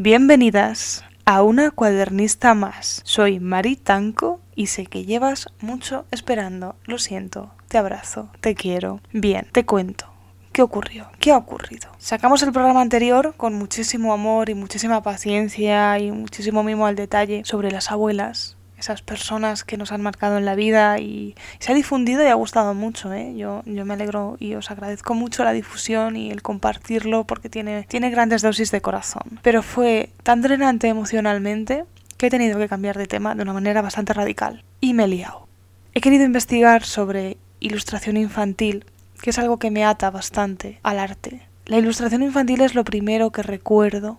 [0.00, 3.00] Bienvenidas a una cuadernista más.
[3.02, 6.76] Soy Mari Tanco y sé que llevas mucho esperando.
[6.84, 9.00] Lo siento, te abrazo, te quiero.
[9.12, 10.06] Bien, te cuento.
[10.52, 11.08] ¿Qué ocurrió?
[11.18, 11.90] ¿Qué ha ocurrido?
[11.98, 17.42] Sacamos el programa anterior con muchísimo amor y muchísima paciencia y muchísimo mimo al detalle
[17.44, 21.74] sobre las abuelas esas personas que nos han marcado en la vida y se ha
[21.74, 23.12] difundido y ha gustado mucho.
[23.12, 23.34] ¿eh?
[23.36, 27.84] Yo, yo me alegro y os agradezco mucho la difusión y el compartirlo porque tiene,
[27.88, 29.40] tiene grandes dosis de corazón.
[29.42, 31.84] Pero fue tan drenante emocionalmente
[32.16, 35.08] que he tenido que cambiar de tema de una manera bastante radical y me he
[35.08, 35.48] liado.
[35.94, 38.84] He querido investigar sobre ilustración infantil,
[39.20, 41.42] que es algo que me ata bastante al arte.
[41.66, 44.18] La ilustración infantil es lo primero que recuerdo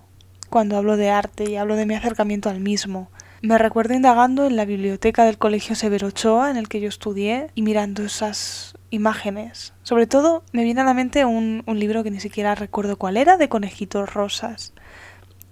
[0.50, 3.10] cuando hablo de arte y hablo de mi acercamiento al mismo
[3.42, 7.48] me recuerdo indagando en la biblioteca del Colegio Severo Ochoa en el que yo estudié
[7.56, 9.74] y mirando esas imágenes.
[9.84, 13.18] Sobre todo me viene a la mente un, un libro que ni siquiera recuerdo cuál
[13.18, 14.74] era, de conejitos rosas.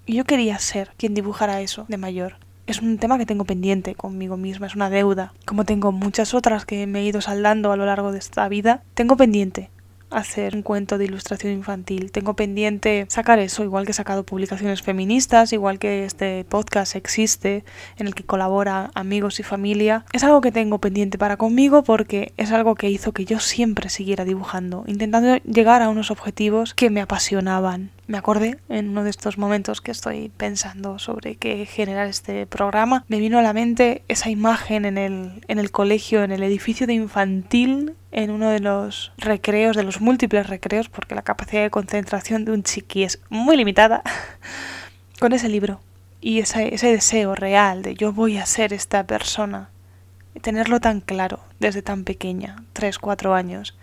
[0.05, 2.37] Y yo quería ser quien dibujara eso de mayor.
[2.65, 5.33] Es un tema que tengo pendiente conmigo misma, es una deuda.
[5.45, 8.83] Como tengo muchas otras que me he ido saldando a lo largo de esta vida,
[8.93, 9.69] tengo pendiente
[10.09, 12.11] hacer un cuento de ilustración infantil.
[12.11, 17.63] Tengo pendiente sacar eso, igual que he sacado publicaciones feministas, igual que este podcast existe,
[17.97, 20.05] en el que colabora amigos y familia.
[20.13, 23.89] Es algo que tengo pendiente para conmigo porque es algo que hizo que yo siempre
[23.89, 29.09] siguiera dibujando, intentando llegar a unos objetivos que me apasionaban me acordé en uno de
[29.09, 34.03] estos momentos que estoy pensando sobre qué generar este programa, me vino a la mente
[34.07, 38.61] esa imagen en el, en el colegio, en el edificio de infantil, en uno de
[38.61, 43.19] los recreos, de los múltiples recreos, porque la capacidad de concentración de un chiqui es
[43.29, 44.01] muy limitada,
[45.19, 45.81] con ese libro
[46.21, 49.69] y ese, ese deseo real de yo voy a ser esta persona,
[50.41, 53.77] tenerlo tan claro desde tan pequeña, 3, 4 años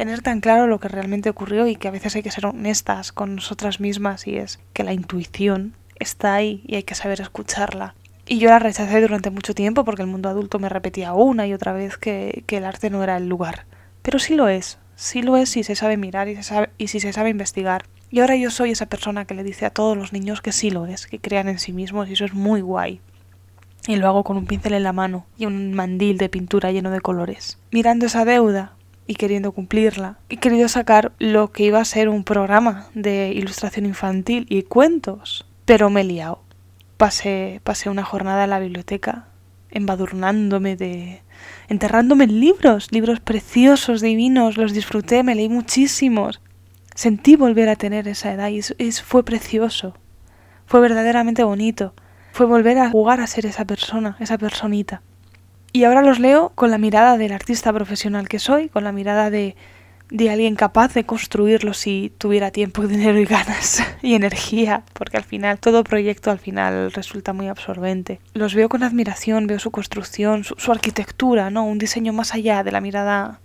[0.00, 3.12] tener tan claro lo que realmente ocurrió y que a veces hay que ser honestas
[3.12, 7.94] con nosotras mismas y es que la intuición está ahí y hay que saber escucharla.
[8.26, 11.52] Y yo la rechacé durante mucho tiempo porque el mundo adulto me repetía una y
[11.52, 13.66] otra vez que, el arte no era el lugar.
[14.00, 16.88] Pero sí lo es, sí lo es si se sabe mirar y, se sabe, y
[16.88, 17.84] si se sabe investigar.
[18.10, 20.70] Y ahora yo soy esa persona que le dice a todos los niños que sí
[20.70, 23.02] lo es, que crean en sí mismos y eso es muy guay.
[23.86, 26.90] Y lo hago con un pincel en la mano y un mandil de pintura lleno
[26.90, 27.58] de colores.
[27.70, 28.76] Mirando esa deuda,
[29.10, 30.18] y queriendo cumplirla.
[30.28, 35.44] He querido sacar lo que iba a ser un programa de ilustración infantil y cuentos,
[35.64, 36.44] pero me he liado.
[36.96, 39.26] Pasé, pasé una jornada en la biblioteca,
[39.72, 41.22] embadurnándome de...
[41.68, 46.40] enterrándome en libros, libros preciosos, divinos, los disfruté, me leí muchísimos.
[46.94, 49.94] Sentí volver a tener esa edad y fue precioso.
[50.66, 51.94] Fue verdaderamente bonito.
[52.30, 55.02] Fue volver a jugar a ser esa persona, esa personita.
[55.72, 59.30] Y ahora los leo con la mirada del artista profesional que soy, con la mirada
[59.30, 59.56] de,
[60.10, 65.24] de alguien capaz de construirlo si tuviera tiempo, dinero y ganas y energía, porque al
[65.24, 68.20] final todo proyecto al final resulta muy absorbente.
[68.34, 71.64] Los veo con admiración, veo su construcción, su, su arquitectura, ¿no?
[71.64, 73.40] Un diseño más allá de la mirada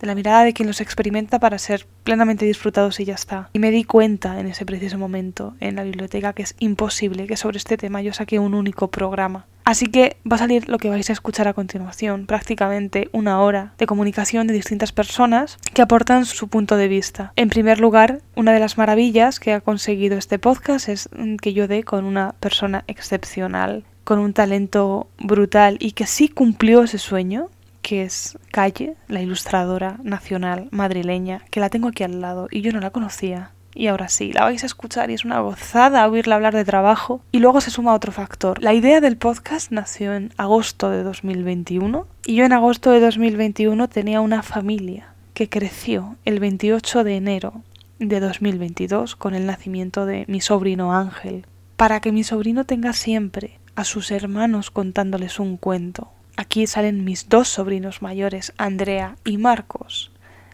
[0.00, 3.50] de la mirada de quien los experimenta para ser plenamente disfrutados y ya está.
[3.52, 7.36] Y me di cuenta en ese preciso momento en la biblioteca que es imposible que
[7.36, 9.46] sobre este tema yo saque un único programa.
[9.66, 13.72] Así que va a salir lo que vais a escuchar a continuación, prácticamente una hora
[13.78, 17.32] de comunicación de distintas personas que aportan su punto de vista.
[17.34, 21.08] En primer lugar, una de las maravillas que ha conseguido este podcast es
[21.42, 26.84] que yo dé con una persona excepcional, con un talento brutal y que sí cumplió
[26.84, 27.50] ese sueño,
[27.86, 32.72] que es Calle, la ilustradora nacional madrileña, que la tengo aquí al lado y yo
[32.72, 33.52] no la conocía.
[33.76, 37.20] Y ahora sí, la vais a escuchar y es una gozada oírla hablar de trabajo.
[37.30, 38.60] Y luego se suma otro factor.
[38.60, 43.86] La idea del podcast nació en agosto de 2021 y yo en agosto de 2021
[43.86, 47.62] tenía una familia que creció el 28 de enero
[48.00, 51.46] de 2022 con el nacimiento de mi sobrino Ángel,
[51.76, 57.28] para que mi sobrino tenga siempre a sus hermanos contándoles un cuento, Aquí salen mis
[57.28, 60.12] dos sobrinos mayores, Andrea y Marcos,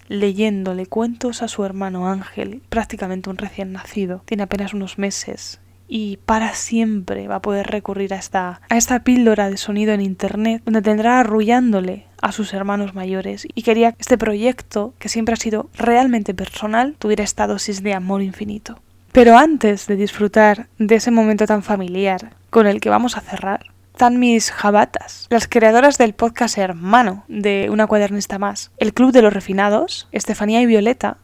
[0.09, 5.61] leyéndole cuentos a su hermano Ángel, prácticamente un recién nacido, tiene apenas unos meses
[5.95, 10.01] y para siempre va a poder recurrir a esta, a esta píldora de sonido en
[10.01, 15.35] internet donde tendrá arrullándole a sus hermanos mayores y quería que este proyecto, que siempre
[15.35, 18.81] ha sido realmente personal, tuviera esta dosis de amor infinito.
[19.13, 23.72] Pero antes de disfrutar de ese momento tan familiar con el que vamos a cerrar,
[24.03, 29.23] están mis jabatas, las creadoras del podcast hermano de Una cuadernista más, el Club de
[29.23, 31.19] los Refinados, Estefanía y Violeta,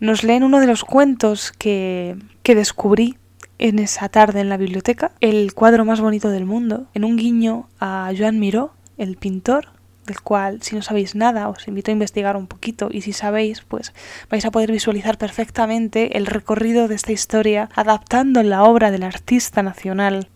[0.00, 3.18] nos leen uno de los cuentos que, que descubrí
[3.58, 7.68] en esa tarde en la biblioteca, el cuadro más bonito del mundo, en un guiño
[7.78, 9.68] a Joan Miró, el pintor,
[10.06, 13.60] del cual si no sabéis nada os invito a investigar un poquito y si sabéis
[13.68, 13.92] pues
[14.30, 19.62] vais a poder visualizar perfectamente el recorrido de esta historia adaptando la obra del artista
[19.62, 20.30] nacional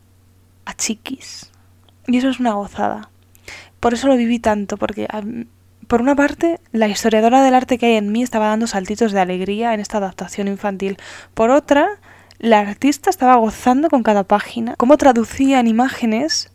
[0.66, 1.50] a chiquis.
[2.08, 3.10] Y eso es una gozada.
[3.78, 5.06] Por eso lo viví tanto, porque
[5.86, 9.20] por una parte, la historiadora del arte que hay en mí estaba dando saltitos de
[9.20, 10.96] alegría en esta adaptación infantil.
[11.34, 11.86] Por otra,
[12.38, 16.50] la artista estaba gozando con cada página, cómo traducía en imágenes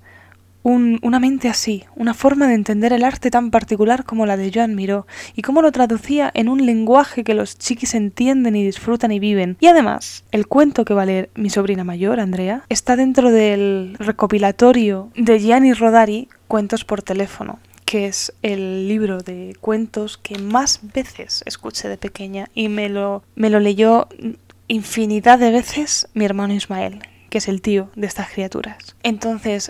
[0.63, 4.75] una mente así, una forma de entender el arte tan particular como la de Joan
[4.75, 5.06] Miró,
[5.36, 9.57] y cómo lo traducía en un lenguaje que los chiquis entienden y disfrutan y viven.
[9.60, 13.95] Y además, el cuento que va a leer mi sobrina mayor, Andrea, está dentro del
[14.00, 20.80] recopilatorio de Gianni Rodari, Cuentos por teléfono que es el libro de cuentos que más
[20.94, 24.07] veces escuché de pequeña y me lo, me lo leyó
[24.68, 28.95] infinidad de veces mi hermano Ismael, que es el tío de estas criaturas.
[29.04, 29.69] Entonces,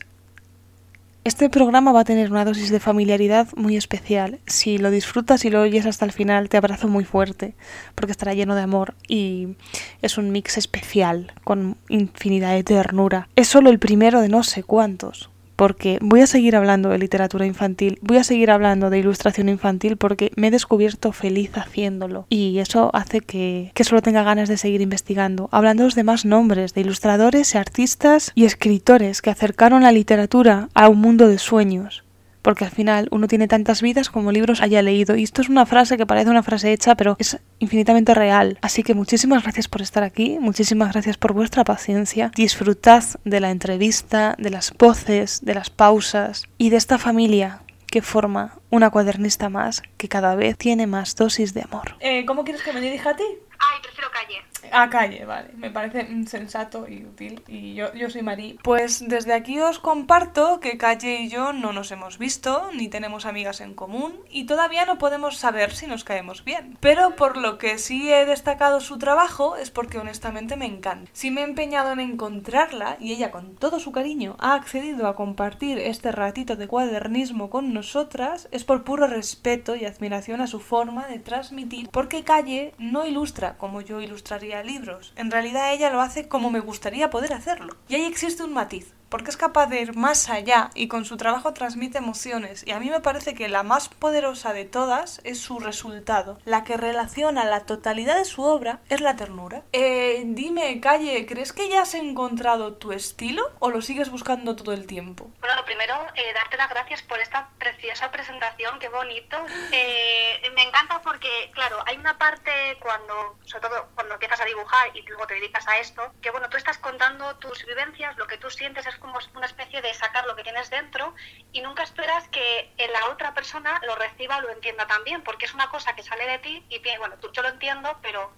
[1.23, 4.39] este programa va a tener una dosis de familiaridad muy especial.
[4.45, 7.55] Si lo disfrutas y lo oyes hasta el final, te abrazo muy fuerte,
[7.95, 9.55] porque estará lleno de amor y
[10.01, 13.29] es un mix especial, con infinidad de ternura.
[13.35, 17.45] Es solo el primero de no sé cuántos, porque voy a seguir hablando de literatura
[17.45, 22.25] infantil, voy a seguir hablando de ilustración infantil porque me he descubierto feliz haciéndolo.
[22.29, 26.73] Y eso hace que, que solo tenga ganas de seguir investigando, hablando de más nombres,
[26.73, 32.03] de ilustradores, artistas y escritores que acercaron la literatura a un mundo de sueños
[32.43, 35.15] porque al final uno tiene tantas vidas como libros haya leído.
[35.15, 38.59] Y esto es una frase que parece una frase hecha, pero es infinitamente real.
[38.61, 42.31] Así que muchísimas gracias por estar aquí, muchísimas gracias por vuestra paciencia.
[42.35, 48.01] Disfrutad de la entrevista, de las voces, de las pausas y de esta familia que
[48.01, 51.95] forma una cuadernista más que cada vez tiene más dosis de amor.
[51.99, 53.23] Eh, ¿Cómo quieres que me dirija a ti?
[53.71, 54.43] Ay, prefiero calle.
[54.71, 55.49] A calle, vale.
[55.55, 57.43] Me parece sensato y útil.
[57.47, 58.57] Y yo, yo soy Marí.
[58.63, 63.25] Pues desde aquí os comparto que Calle y yo no nos hemos visto, ni tenemos
[63.25, 66.77] amigas en común, y todavía no podemos saber si nos caemos bien.
[66.79, 71.11] Pero por lo que sí he destacado su trabajo es porque honestamente me encanta.
[71.13, 75.15] Si me he empeñado en encontrarla, y ella con todo su cariño ha accedido a
[75.15, 80.59] compartir este ratito de cuadernismo con nosotras, es por puro respeto y admiración a su
[80.59, 85.13] forma de transmitir, porque Calle no ilustra como yo ilustraría libros.
[85.15, 87.75] En realidad ella lo hace como me gustaría poder hacerlo.
[87.87, 91.17] Y ahí existe un matiz porque es capaz de ir más allá y con su
[91.17, 92.65] trabajo transmite emociones.
[92.65, 96.39] Y a mí me parece que la más poderosa de todas es su resultado.
[96.45, 99.61] La que relaciona la totalidad de su obra es la ternura.
[99.71, 104.73] Eh, dime, Calle, ¿crees que ya has encontrado tu estilo o lo sigues buscando todo
[104.73, 105.29] el tiempo?
[105.41, 109.37] Bueno, lo primero, eh, darte las gracias por esta preciosa presentación, qué bonito.
[109.75, 114.95] Eh, me encanta porque, claro, hay una parte cuando, sobre todo cuando empiezas a dibujar
[114.95, 118.37] y luego te dedicas a esto, que bueno, tú estás contando tus vivencias, lo que
[118.37, 121.13] tú sientes es como una especie de sacar lo que tienes dentro
[121.51, 125.53] y nunca esperas que la otra persona lo reciba o lo entienda también, porque es
[125.53, 128.31] una cosa que sale de ti y bueno, tú, yo lo entiendo, pero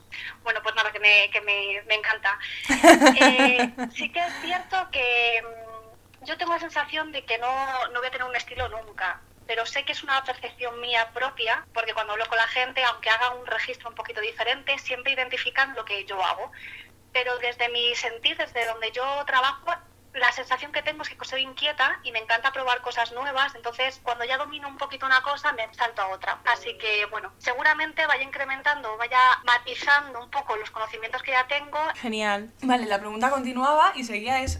[0.44, 2.38] bueno, pues nada, que me, que me, me encanta.
[3.18, 8.00] Eh, sí que es cierto que mm, yo tengo la sensación de que no, no
[8.00, 11.94] voy a tener un estilo nunca pero sé que es una percepción mía propia, porque
[11.94, 15.86] cuando hablo con la gente, aunque haga un registro un poquito diferente, siempre identifican lo
[15.86, 16.52] que yo hago.
[17.14, 19.72] Pero desde mi sentir, desde donde yo trabajo,
[20.16, 24.00] la sensación que tengo es que soy inquieta y me encanta probar cosas nuevas, entonces
[24.04, 26.40] cuando ya domino un poquito una cosa me salto a otra.
[26.46, 31.80] Así que bueno, seguramente vaya incrementando, vaya matizando un poco los conocimientos que ya tengo.
[31.96, 32.52] Genial.
[32.62, 34.60] Vale, la pregunta continuaba y seguía es,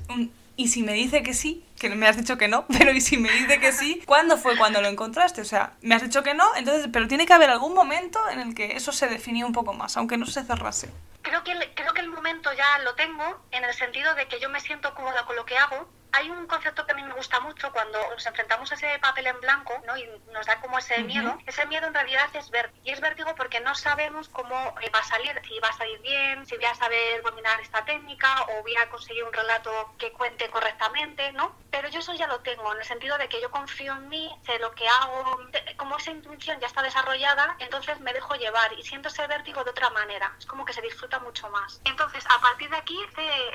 [0.56, 1.66] ¿y si me dice que sí?
[1.80, 4.02] Que me has dicho que no, pero ¿y si me dice que sí?
[4.06, 5.42] ¿Cuándo fue cuando lo encontraste?
[5.42, 8.40] O sea, me has dicho que no, entonces, pero tiene que haber algún momento en
[8.40, 10.90] el que eso se definió un poco más, aunque no se cerrase
[11.26, 14.40] creo que, el, creo que el momento ya lo tengo en el sentido de que
[14.40, 15.90] yo me siento cómoda con lo que hago.
[16.18, 19.28] Hay un concepto que a mí me gusta mucho cuando nos enfrentamos a ese papel
[19.28, 19.98] en blanco ¿no?
[19.98, 21.38] y nos da como ese miedo.
[21.46, 22.82] Ese miedo en realidad es vértigo.
[22.86, 26.00] Y es vértigo porque no sabemos cómo eh, va a salir, si va a salir
[26.02, 30.12] bien, si voy a saber dominar esta técnica o voy a conseguir un relato que
[30.12, 31.56] cuente correctamente, ¿no?
[31.72, 34.34] Pero yo eso ya lo tengo, en el sentido de que yo confío en mí,
[34.46, 35.40] sé lo que hago,
[35.76, 39.72] como esa intuición ya está desarrollada, entonces me dejo llevar y siento ese vértigo de
[39.72, 40.34] otra manera.
[40.40, 41.82] Es como que se disfruta mucho más.
[41.84, 42.98] Entonces, a partir de aquí,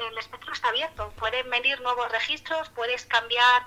[0.08, 1.10] el espectro está abierto.
[1.18, 3.66] Pueden venir nuevos registros, puedes cambiar.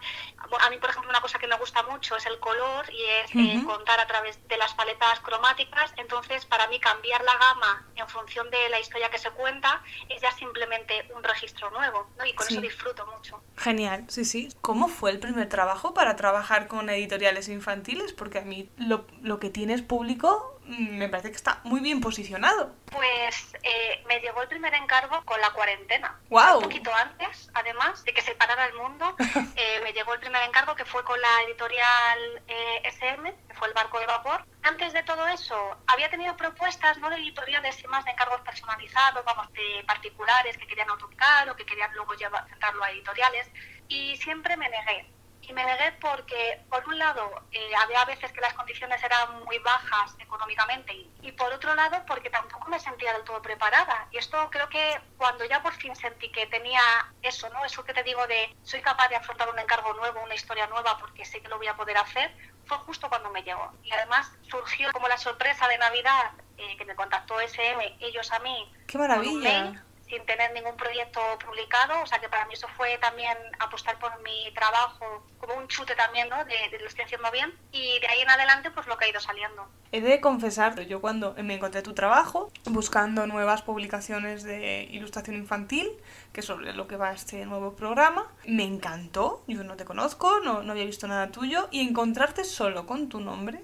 [0.60, 3.36] A mí, por ejemplo, una cosa que me gusta mucho es el color y es
[3.36, 5.94] eh, contar a través de las paletas cromáticas.
[5.98, 10.22] Entonces, para mí, cambiar la gama en función de la historia que se cuenta es
[10.22, 12.25] ya simplemente un registro nuevo, ¿no?
[12.25, 13.42] Y con eso disfruto mucho.
[13.58, 14.50] Genial, sí, sí.
[14.62, 18.13] ¿Cómo fue el primer trabajo para trabajar con editoriales infantiles?
[18.13, 22.74] Porque a mí lo, lo que tienes público me parece que está muy bien posicionado.
[22.91, 26.20] Pues eh, me llegó el primer encargo con la cuarentena.
[26.29, 26.58] ¡Guau!
[26.58, 29.15] Un poquito antes, además de que se parara el mundo,
[29.55, 33.67] eh, me llegó el primer encargo que fue con la editorial eh, SM, que fue
[33.67, 34.46] el barco de vapor.
[34.63, 39.25] Antes de todo eso, había tenido propuestas no de editoriales, sino más de encargos personalizados,
[39.25, 43.50] vamos, de particulares que querían autocar o que querían luego llevar, centrarlo a editoriales,
[43.88, 45.10] y siempre me negué
[45.48, 49.60] y me negué porque, por un lado, eh, había veces que las condiciones eran muy
[49.60, 54.08] bajas económicamente y, y, por otro lado, porque tampoco me sentía del todo preparada.
[54.12, 56.82] Y esto creo que cuando ya por fin sentí que tenía
[57.22, 57.64] eso, ¿no?
[57.66, 60.98] Eso que te digo de soy capaz de afrontar un encargo nuevo, una historia nueva,
[60.98, 62.36] porque sé que lo voy a poder hacer,
[62.66, 63.72] fue justo cuando me llegó.
[63.84, 68.40] Y además surgió como la sorpresa de Navidad eh, que me contactó SM, ellos a
[68.40, 68.72] mí.
[68.88, 69.84] ¡Qué maravilla!
[70.08, 74.22] Sin tener ningún proyecto publicado, o sea que para mí eso fue también apostar por
[74.22, 76.44] mi trabajo como un chute también, ¿no?
[76.46, 79.10] De, de, lo estoy haciendo bien y de ahí en adelante pues lo que ha
[79.10, 79.68] ido saliendo.
[79.92, 85.92] He de confesar, yo cuando me encontré tu trabajo, buscando nuevas publicaciones de ilustración infantil,
[86.32, 90.40] que es sobre lo que va este nuevo programa, me encantó, yo no te conozco,
[90.40, 93.62] no, no había visto nada tuyo, y encontrarte solo con tu nombre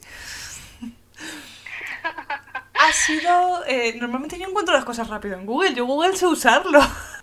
[2.80, 3.64] ha sido...
[3.68, 6.80] Eh, normalmente yo encuentro las cosas rápido en Google, yo Google sé usarlo.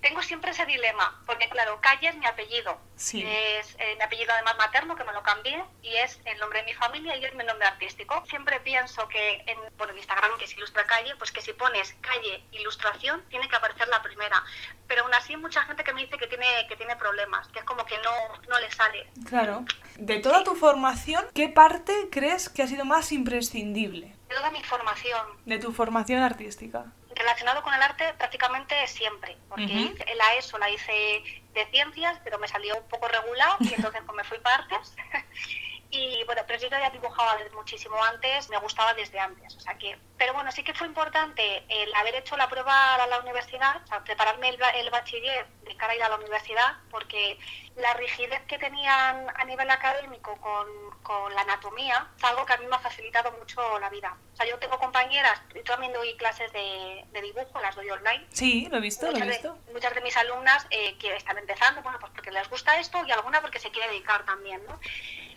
[0.06, 2.78] Tengo siempre ese dilema, porque claro, Calle es mi apellido.
[2.94, 3.24] Sí.
[3.26, 6.66] Es eh, mi apellido además materno, que me lo cambié, y es el nombre de
[6.66, 8.22] mi familia y es mi nombre artístico.
[8.28, 11.92] Siempre pienso que en, bueno, en Instagram, que se ilustra Calle, pues que si pones
[12.02, 14.44] Calle Ilustración, tiene que aparecer la primera.
[14.86, 17.58] Pero aún así hay mucha gente que me dice que tiene, que tiene problemas, que
[17.58, 18.12] es como que no,
[18.48, 19.10] no le sale.
[19.28, 19.64] Claro.
[19.96, 24.14] De toda tu formación, ¿qué parte crees que ha sido más imprescindible?
[24.28, 25.26] De toda mi formación.
[25.46, 26.92] De tu formación artística.
[27.16, 30.14] Relacionado con el arte prácticamente siempre, porque uh -huh.
[30.16, 31.22] la ESO la hice
[31.54, 34.94] de ciencias, pero me salió un poco regular y entonces pues me fui para artes.
[35.90, 39.76] y bueno, pero yo ya dibujaba desde muchísimo antes, me gustaba desde antes, o sea
[39.78, 39.98] que...
[40.18, 43.86] Pero bueno, sí que fue importante el haber hecho la prueba a la universidad, o
[43.86, 47.38] sea, prepararme el, el bachiller de cara a ir a la universidad, porque
[47.76, 50.66] la rigidez que tenían a nivel académico con,
[51.02, 54.16] con, la anatomía es algo que a mí me ha facilitado mucho la vida.
[54.32, 58.26] O sea, yo tengo compañeras, yo también doy clases de, de dibujo, las doy online.
[58.32, 59.58] Sí, lo he visto, muchas lo he visto.
[59.66, 63.04] De, muchas de mis alumnas eh, que están empezando, bueno, pues porque les gusta esto
[63.06, 64.80] y alguna porque se quiere dedicar también, ¿no?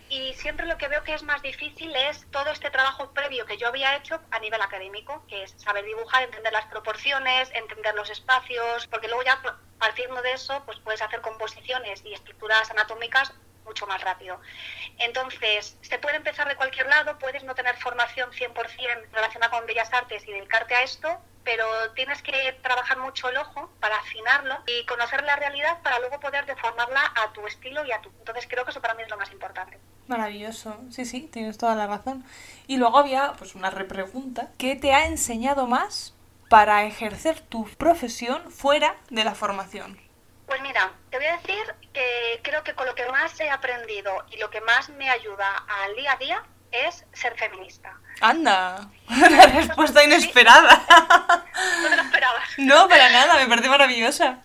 [0.09, 3.57] Y siempre lo que veo que es más difícil es todo este trabajo previo que
[3.57, 8.09] yo había hecho a nivel académico, que es saber dibujar, entender las proporciones, entender los
[8.09, 9.41] espacios, porque luego ya
[9.77, 13.33] partiendo de eso pues puedes hacer composiciones y estructuras anatómicas
[13.65, 14.41] mucho más rápido.
[14.97, 19.93] Entonces, se puede empezar de cualquier lado, puedes no tener formación 100% relacionada con bellas
[19.93, 21.65] artes y dedicarte a esto, pero
[21.95, 26.45] tienes que trabajar mucho el ojo para afinarlo y conocer la realidad para luego poder
[26.45, 28.09] deformarla a tu estilo y a tu.
[28.19, 29.79] Entonces, creo que eso para mí es lo más importante.
[30.07, 32.25] Maravilloso, sí, sí, tienes toda la razón.
[32.67, 36.15] Y luego había pues una repregunta, ¿qué te ha enseñado más
[36.49, 39.99] para ejercer tu profesión fuera de la formación?
[40.47, 44.25] Pues mira, te voy a decir que creo que con lo que más he aprendido
[44.31, 47.97] y lo que más me ayuda al día a día es ser feminista.
[48.21, 50.85] Anda, una respuesta inesperada.
[51.81, 52.49] ¿No te lo esperabas?
[52.57, 54.43] No, para nada, me parece maravillosa.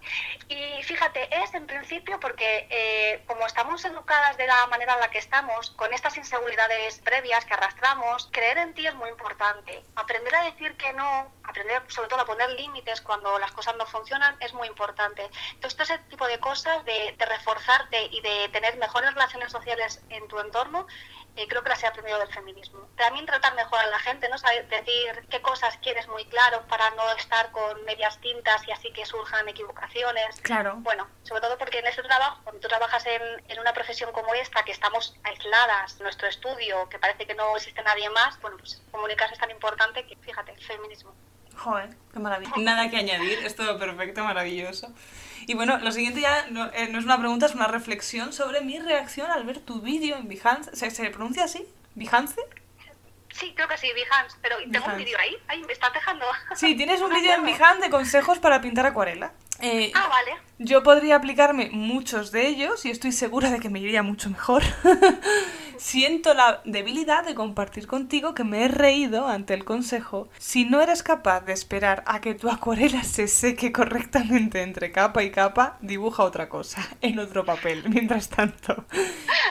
[0.49, 5.11] Y fíjate, es en principio porque eh, como estamos educadas de la manera en la
[5.11, 9.83] que estamos, con estas inseguridades previas que arrastramos, creer en ti es muy importante.
[9.97, 13.87] Aprender a decir que no, aprender sobre todo a poner límites cuando las cosas no
[13.87, 15.29] funcionan es muy importante.
[15.55, 20.03] Entonces, todo ese tipo de cosas, de, de reforzarte y de tener mejores relaciones sociales
[20.11, 20.87] en tu entorno,
[21.37, 22.89] eh, creo que las he aprendido del feminismo.
[22.97, 24.39] También tratar mejor a la gente, ¿no?
[24.39, 28.93] Saber decir qué cosas quieres muy claro para no estar con medias tintas y así
[28.93, 30.41] que surjan equivocaciones.
[30.43, 30.75] Claro.
[30.79, 34.33] Bueno, sobre todo porque en este trabajo, cuando tú trabajas en, en una profesión como
[34.35, 38.83] esta, que estamos aisladas, nuestro estudio, que parece que no existe nadie más, bueno, pues
[38.91, 41.15] comunicarse es tan importante que, fíjate, el feminismo.
[41.57, 42.53] Joder, qué maravilla.
[42.57, 44.93] Nada que añadir, es todo perfecto, maravilloso.
[45.47, 48.61] Y bueno, lo siguiente ya no, eh, no, es una pregunta, es una reflexión sobre
[48.63, 50.75] mi reacción al ver tu vídeo en Behance.
[50.75, 51.67] ¿Se, ¿Se, pronuncia así?
[51.95, 52.41] ¿Behance?
[53.31, 54.73] Sí, creo que sí, Behance, pero Behance.
[54.73, 56.25] tengo un vídeo ahí, ahí me está dejando.
[56.55, 59.33] Sí, tienes un vídeo en Behance de consejos para pintar acuarela.
[59.61, 60.37] Eh, ah, vale.
[60.59, 64.63] Yo podría aplicarme muchos de ellos y estoy segura de que me iría mucho mejor.
[65.79, 70.29] Siento la debilidad de compartir contigo que me he reído ante el consejo.
[70.39, 75.25] Si no eres capaz de esperar a que tu acuarela se seque correctamente entre capa
[75.25, 77.83] y capa, dibuja otra cosa en otro papel.
[77.89, 78.85] Mientras tanto,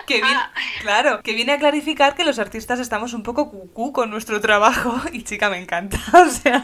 [0.07, 0.53] que viene, ah.
[0.81, 4.95] claro, que viene a clarificar que los artistas estamos un poco cucú con nuestro trabajo
[5.12, 6.00] y chica me encanta.
[6.13, 6.63] O sea,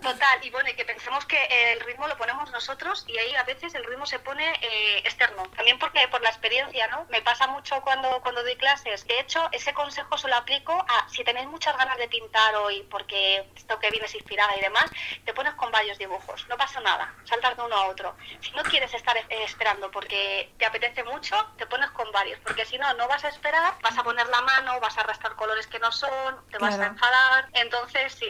[0.00, 0.38] total.
[0.44, 1.36] Y bueno, y que pensemos que
[1.72, 5.44] el ritmo lo ponemos nosotros y ahí a veces el ritmo se pone eh, externo.
[5.56, 7.06] También porque por la experiencia, ¿no?
[7.10, 9.06] Me pasa mucho cuando cuando doy clase veces.
[9.06, 12.86] De hecho, ese consejo se lo aplico a si tenéis muchas ganas de pintar hoy
[12.90, 14.90] porque esto que vienes inspirada y demás,
[15.24, 16.46] te pones con varios dibujos.
[16.48, 18.14] No pasa nada, saltas de uno a otro.
[18.40, 22.38] Si no quieres estar eh, esperando porque te apetece mucho, te pones con varios.
[22.40, 25.36] Porque si no, no vas a esperar, vas a poner la mano, vas a arrastrar
[25.36, 27.48] colores que no son, te vas a enfadar.
[27.52, 28.28] Entonces, sí.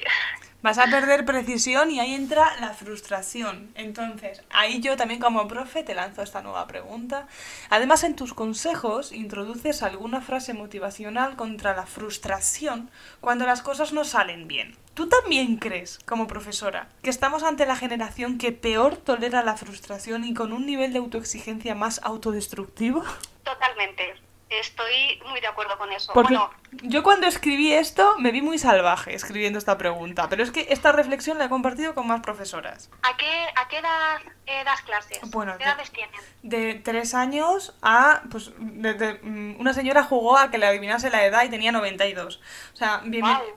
[0.63, 3.73] Vas a perder precisión y ahí entra la frustración.
[3.75, 7.27] Entonces, ahí yo también como profe te lanzo esta nueva pregunta.
[7.71, 14.05] Además, en tus consejos introduces alguna frase motivacional contra la frustración cuando las cosas no
[14.05, 14.77] salen bien.
[14.95, 20.25] ¿Tú también crees, como profesora, que estamos ante la generación que peor tolera la frustración
[20.25, 23.03] y con un nivel de autoexigencia más autodestructivo?
[23.43, 24.32] Totalmente.
[24.61, 26.13] Estoy muy de acuerdo con eso.
[26.13, 26.39] Porque
[26.83, 30.93] yo cuando escribí esto me vi muy salvaje escribiendo esta pregunta, pero es que esta
[30.93, 32.91] reflexión la he compartido con más profesoras.
[33.03, 35.21] ¿A qué, a qué edad eh, das clases?
[35.31, 36.21] Bueno, ¿Qué edades tienen?
[36.43, 38.23] De tres años a...
[38.31, 42.41] pues mm, Una señora jugó a que le adivinase la edad y tenía 92.
[42.73, 43.03] O sea,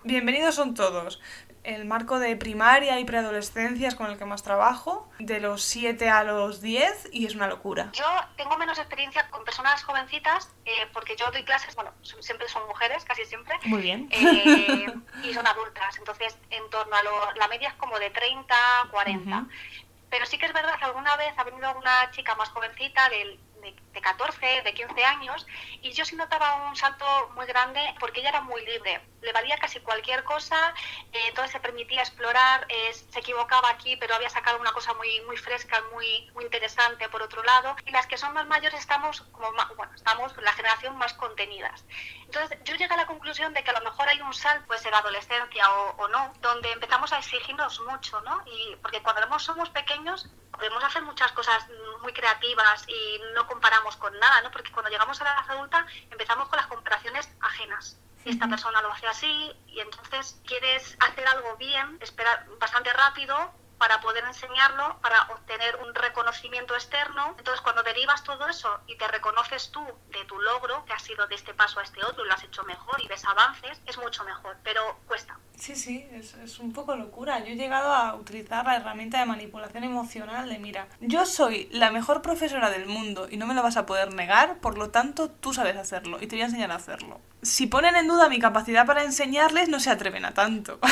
[0.04, 1.20] bienvenidos son todos
[1.66, 6.10] el marco de primaria y preadolescencia es con el que más trabajo, de los 7
[6.10, 7.90] a los 10 y es una locura.
[7.94, 8.06] Yo
[8.38, 13.04] tengo menos experiencia con personas jovencitas eh, porque yo doy clases, bueno, siempre son mujeres,
[13.06, 13.56] casi siempre.
[13.66, 14.08] Muy bien.
[14.12, 14.94] Eh,
[15.24, 18.56] y son adultas, entonces en torno a lo, la media es como de 30,
[18.92, 19.46] 40.
[20.10, 23.40] Pero sí que es verdad que alguna vez ha venido una chica más jovencita del
[23.62, 25.46] de, 14, de 15 años,
[25.82, 29.58] y yo sí notaba un salto muy grande porque ella era muy libre, le valía
[29.58, 30.74] casi cualquier cosa,
[31.12, 35.38] eh, entonces se permitía explorar, se equivocaba aquí, pero había sacado una cosa muy, muy
[35.38, 39.52] fresca, muy, muy interesante por otro lado, y las que son más mayores estamos como,
[39.76, 41.86] bueno, estamos la generación más contenidas.
[42.26, 44.86] Entonces yo llegué a la conclusión de que a lo mejor hay un salto, pues
[44.86, 48.42] en la adolescencia o, o no, donde empezamos a exigirnos mucho, ¿no?
[48.46, 51.68] Y porque cuando somos pequeños podemos hacer muchas cosas
[52.02, 54.52] muy creativas y no comparamos con nada, ¿no?
[54.52, 58.00] Porque cuando llegamos a la edad adulta empezamos con las comparaciones ajenas.
[58.26, 64.00] Esta persona lo hace así y entonces quieres hacer algo bien, esperar bastante rápido para
[64.02, 67.36] poder enseñarlo, para obtener un reconocimiento externo.
[67.38, 71.28] Entonces, cuando derivas todo eso y te reconoces tú de tu logro, que ha sido
[71.28, 73.98] de este paso a este otro y lo has hecho mejor y ves avances, es
[73.98, 75.38] mucho mejor, pero cuesta.
[75.58, 77.40] Sí, sí, es, es, un poco locura.
[77.40, 81.92] Yo he llegado a utilizar la herramienta de manipulación emocional de, mira, yo soy la
[81.92, 85.30] mejor profesora del mundo y no me lo vas a poder negar, por lo tanto
[85.30, 87.22] tú sabes hacerlo y te voy a enseñar a hacerlo.
[87.42, 90.80] Si ponen en duda mi capacidad para enseñarles, no se atreven a tanto.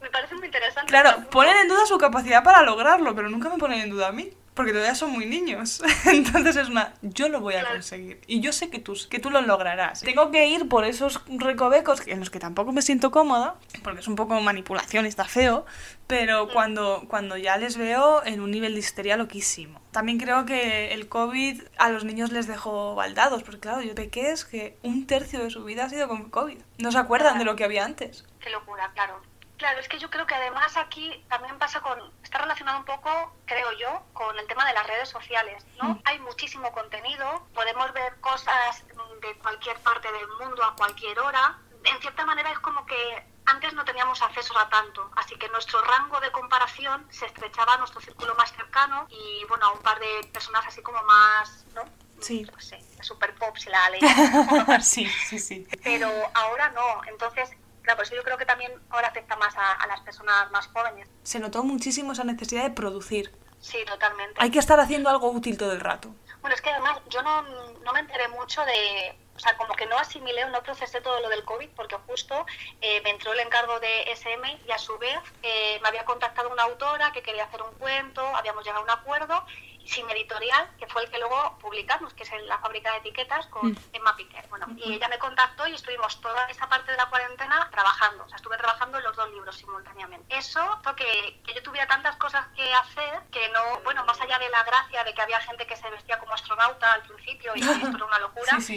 [0.00, 0.90] me parece muy interesante.
[0.90, 4.12] Claro, ponen en duda su capacidad para lograrlo, pero nunca me ponen en duda a
[4.12, 5.80] mí porque todavía son muy niños.
[6.06, 8.20] Entonces es una, yo lo voy a conseguir.
[8.26, 10.00] Y yo sé que tú, que tú lo lograrás.
[10.00, 14.08] Tengo que ir por esos recovecos en los que tampoco me siento cómoda, porque es
[14.08, 15.64] un poco manipulación y está feo,
[16.08, 19.80] pero cuando, cuando ya les veo en un nivel de histeria loquísimo.
[19.92, 24.44] También creo que el COVID a los niños les dejó baldados, porque claro, yo es
[24.44, 26.58] que un tercio de su vida ha sido con COVID.
[26.78, 28.26] No se acuerdan de lo que había antes.
[28.40, 29.20] Qué locura, claro.
[29.58, 33.10] Claro, es que yo creo que además aquí también pasa con, está relacionado un poco,
[33.44, 35.88] creo yo, con el tema de las redes sociales, ¿no?
[35.90, 36.02] Mm.
[36.04, 38.84] Hay muchísimo contenido, podemos ver cosas
[39.20, 41.58] de cualquier parte del mundo a cualquier hora.
[41.84, 45.82] En cierta manera es como que antes no teníamos acceso a tanto, así que nuestro
[45.82, 49.98] rango de comparación se estrechaba a nuestro círculo más cercano y, bueno, a un par
[49.98, 51.82] de personas así como más, ¿no?
[52.20, 52.46] Sí.
[52.52, 54.00] No sé, super pop si la ley.
[54.82, 55.66] sí, sí, sí.
[55.82, 57.50] Pero ahora no, entonces
[57.88, 61.08] Claro, pues yo creo que también ahora afecta más a, las personas más jóvenes.
[61.22, 63.32] Se notó muchísimo esa necesidad de producir.
[63.60, 64.34] Sí, totalmente.
[64.36, 66.14] Hay que estar haciendo algo útil todo el rato.
[66.42, 69.86] Bueno, es que además yo no, no me enteré mucho de, o sea, como que
[69.86, 72.44] no asimilé o no procesé todo lo del COVID porque justo
[72.82, 76.50] eh, me entró el encargo de SM y a su vez eh, me había contactado
[76.50, 79.46] una autora que quería hacer un cuento, habíamos llegado a un acuerdo
[79.88, 83.46] sin editorial, que fue el que luego publicamos, que es en la fábrica de etiquetas
[83.46, 83.76] con mm.
[83.94, 84.46] Emma Piquer.
[84.48, 88.24] Bueno, y ella me contactó y estuvimos toda esa parte de la cuarentena trabajando.
[88.24, 90.36] O sea, estuve trabajando en los dos libros simultáneamente.
[90.36, 94.38] Eso hizo que, que yo tuviera tantas cosas que hacer que no, bueno, más allá
[94.38, 97.60] de la gracia de que había gente que se vestía como astronauta al principio y
[97.60, 98.58] esto era una locura.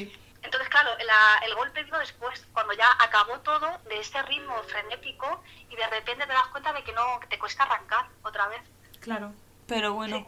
[0.44, 5.76] Entonces, claro, el golpe vino después, cuando ya acabó todo de ese ritmo frenético y
[5.76, 8.62] de repente te das cuenta de que no, que te cuesta arrancar otra vez.
[9.02, 9.34] Claro,
[9.68, 10.26] pero bueno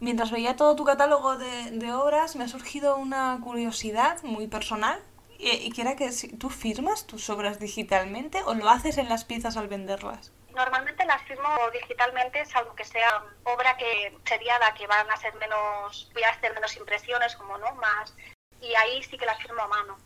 [0.00, 5.00] mientras veía todo tu catálogo de, obras, me ha surgido una curiosidad muy personal.
[5.38, 9.24] Y, y que que si, tú firmas tus obras digitalmente o lo haces en las
[9.24, 10.32] piezas al venderlas.
[10.52, 16.10] Normalmente las firmo digitalmente, salvo que sea obra que seriada, que van a ser menos,
[16.12, 18.12] voy a hacer menos impresiones, como no, más.
[18.60, 19.96] Y ahí sí que las firmo a mano.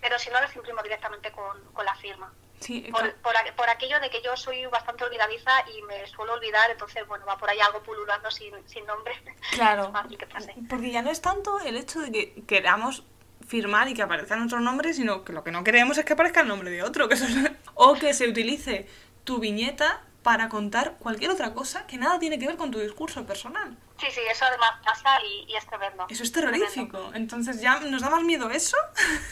[0.00, 2.32] Pero si no, las imprimo directamente con la firma.
[2.60, 3.14] Sí, por,
[3.54, 7.36] por, aquello de que yo soy bastante olvidadiza y me suelo olvidar, entonces, bueno, va
[7.36, 9.14] por ahí algo pululando sin, sin nombre.
[9.52, 9.84] Claro.
[9.86, 10.54] Es fácil que pase.
[10.68, 13.04] Porque ya no es tanto el hecho de que queramos
[13.46, 16.40] firmar y que aparezca nuestro nombre, sino que lo que no queremos es que aparezca
[16.40, 17.08] el nombre de otro.
[17.08, 18.88] Que eso es- O que se utilice
[19.24, 23.24] tu viñeta para contar cualquier otra cosa que nada tiene que ver con tu discurso
[23.26, 23.76] personal.
[23.98, 26.06] Sí, sí, eso además pasa y, y es tremendo.
[26.08, 26.66] Eso es Tremendo.
[26.66, 27.10] terrorífico.
[27.14, 28.76] Entonces ya nos da más miedo eso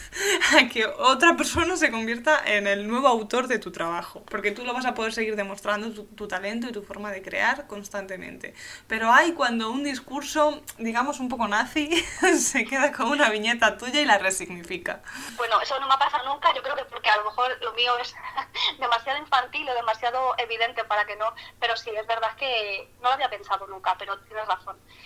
[0.57, 4.23] a que otra persona se convierta en el nuevo autor de tu trabajo.
[4.25, 7.21] Porque tú lo vas a poder seguir demostrando tu, tu talento y tu forma de
[7.21, 8.55] crear constantemente.
[8.87, 11.89] Pero hay cuando un discurso, digamos un poco nazi,
[12.39, 15.03] se queda con una viñeta tuya y la resignifica.
[15.37, 17.73] Bueno, eso no me ha pasado nunca, yo creo que porque a lo mejor lo
[17.73, 18.15] mío es
[18.79, 23.13] demasiado infantil o demasiado evidente para que no, pero sí, es verdad que no lo
[23.13, 24.54] había pensado nunca, pero tienes razón.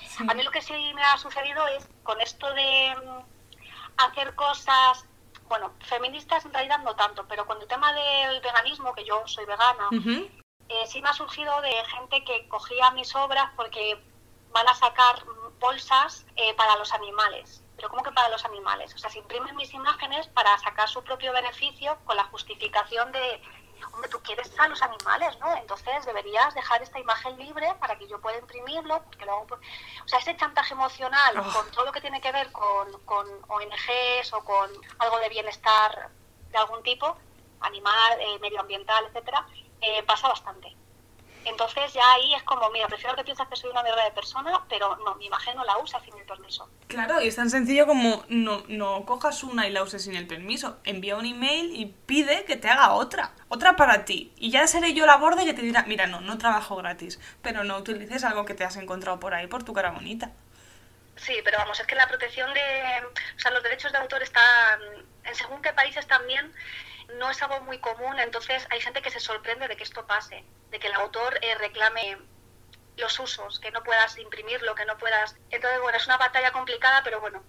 [0.07, 0.25] Sí.
[0.27, 5.05] A mí lo que sí me ha sucedido es con esto de mm, hacer cosas,
[5.47, 9.45] bueno, feministas en realidad no tanto, pero con el tema del veganismo, que yo soy
[9.45, 9.89] vegana,
[10.69, 14.01] eh, sí me ha surgido de gente que cogía mis obras porque
[14.51, 15.23] van a sacar
[15.59, 17.63] bolsas eh, para los animales.
[17.75, 18.93] Pero ¿cómo que para los animales?
[18.93, 23.41] O sea, se imprimen mis imágenes para sacar su propio beneficio con la justificación de,
[23.93, 25.55] hombre, tú quieres a los animales, ¿no?
[25.57, 29.45] Entonces deberías dejar esta imagen libre para que yo pueda imprimirlo, porque luego...
[29.47, 29.61] pues-
[30.05, 31.53] O sea, ese chantaje emocional Oh.
[31.53, 36.09] con todo lo que tiene que ver con, con ONGs o con algo de bienestar
[36.51, 37.15] de algún tipo,
[37.61, 39.45] animal, eh, medioambiental, etcétera,
[39.81, 40.75] eh, pasa bastante.
[41.45, 44.63] Entonces ya ahí es como, mira, prefiero que pienses que soy una mierda de persona,
[44.69, 46.69] pero no, mi imagen no la usa sin mi permiso.
[46.87, 50.27] Claro, y es tan sencillo como no, no cojas una y la uses sin el
[50.27, 50.77] permiso.
[50.83, 53.31] Envía un email y pide que te haga otra.
[53.47, 54.33] Otra para ti.
[54.37, 57.19] Y ya seré yo la borde que te dirá, mira, no, no trabajo gratis.
[57.41, 60.31] Pero no utilices algo que te has encontrado por ahí por tu cara bonita.
[61.15, 64.79] Sí, pero vamos, es que la protección de, o sea, los derechos de autor están,
[65.25, 66.53] en según qué países también,
[67.17, 70.45] no es algo muy común, entonces hay gente que se sorprende de que esto pase,
[70.71, 72.17] de que el autor eh, reclame
[72.97, 75.35] los usos, que no puedas imprimirlo, que no puedas...
[75.51, 77.41] Entonces, bueno, es una batalla complicada, pero bueno,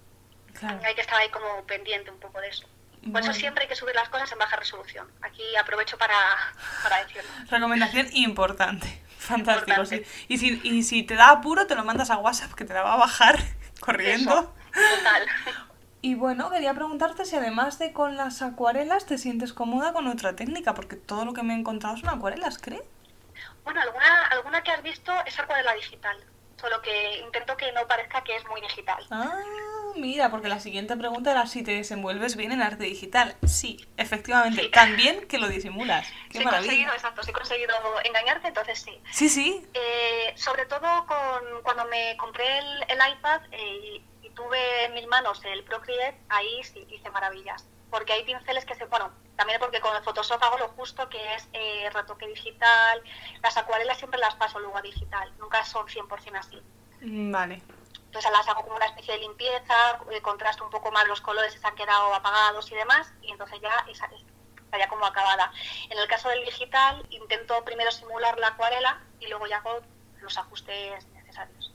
[0.59, 0.81] Claro.
[0.85, 2.67] hay que estar ahí como pendiente un poco de eso.
[3.03, 3.31] Por Bueno.
[3.31, 5.11] eso siempre hay que subir las cosas en baja resolución.
[5.23, 6.15] Aquí aprovecho para,
[6.83, 7.29] para decirlo.
[7.51, 9.03] Recomendación importante.
[9.19, 10.05] Fantástico, Importante.
[10.07, 10.25] sí.
[10.29, 12.83] Y si, y si te da apuro, te lo mandas a WhatsApp, que te la
[12.83, 13.39] va a bajar
[13.81, 14.55] corriendo.
[14.73, 15.27] Eso, total.
[16.03, 20.35] Y bueno, quería preguntarte si además de con las acuarelas te sientes cómoda con otra
[20.37, 22.83] técnica, porque todo lo que me he encontrado son acuarelas, ¿creo?
[23.73, 26.19] Bueno, alguna, alguna que has visto es acuarela digital,
[26.61, 29.07] solo que intento que no parezca que es muy digital.
[29.13, 29.39] Ah,
[29.95, 33.37] mira, porque la siguiente pregunta era si te desenvuelves bien en arte digital.
[33.47, 34.71] Sí, efectivamente, Sí.
[34.73, 36.05] tan bien que lo disimulas.
[36.33, 36.67] Qué Sí maravilla.
[36.69, 39.01] conseguido, exacto, sí he conseguido engañarte, entonces sí.
[39.13, 39.65] Sí, sí.
[39.75, 44.95] Eh, sobre todo con, cuando me compré el, el iPad eh, y, y tuve en
[44.95, 47.65] mis manos el Procreate, ahí sí hice maravillas.
[47.91, 48.85] Porque hay pinceles que se...
[48.87, 53.03] Bueno, también porque con el Photoshop hago lo justo, que es eh, retoque digital.
[53.43, 56.63] Las acuarelas siempre las paso luego a digital, nunca son 100% así.
[57.01, 57.63] Mm, Vale.
[58.11, 61.53] Entonces las hago como una especie de limpieza, eh, contrasto un poco más los colores,
[61.53, 64.11] se han quedado apagados y demás, y entonces ya esa,
[64.65, 65.53] está ya como acabada.
[65.89, 69.81] En el caso del digital, intento primero simular la acuarela y luego ya hago
[70.21, 71.70] los ajustes necesarios.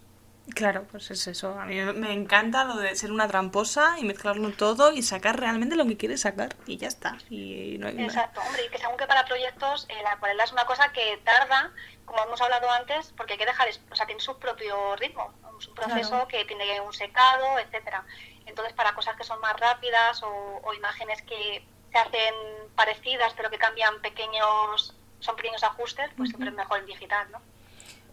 [0.53, 1.59] Claro, pues es eso.
[1.59, 5.75] A mí me encanta lo de ser una tramposa y mezclarlo todo y sacar realmente
[5.75, 6.55] lo que quieres sacar.
[6.67, 7.17] Y ya está.
[7.29, 10.51] Y no hay Exacto, hombre, y que según que para proyectos eh, la acuarela es
[10.51, 11.71] una cosa que tarda,
[12.05, 15.67] como hemos hablado antes, porque hay que dejar, o sea, tiene su propio ritmo, es
[15.67, 16.27] un proceso Claro.
[16.27, 18.03] que tiene un secado, etcétera.
[18.45, 22.35] Entonces, para cosas que son más rápidas o, o imágenes que se hacen
[22.75, 27.41] parecidas pero que cambian pequeños, son pequeños ajustes, pues siempre es mejor en digital, ¿no?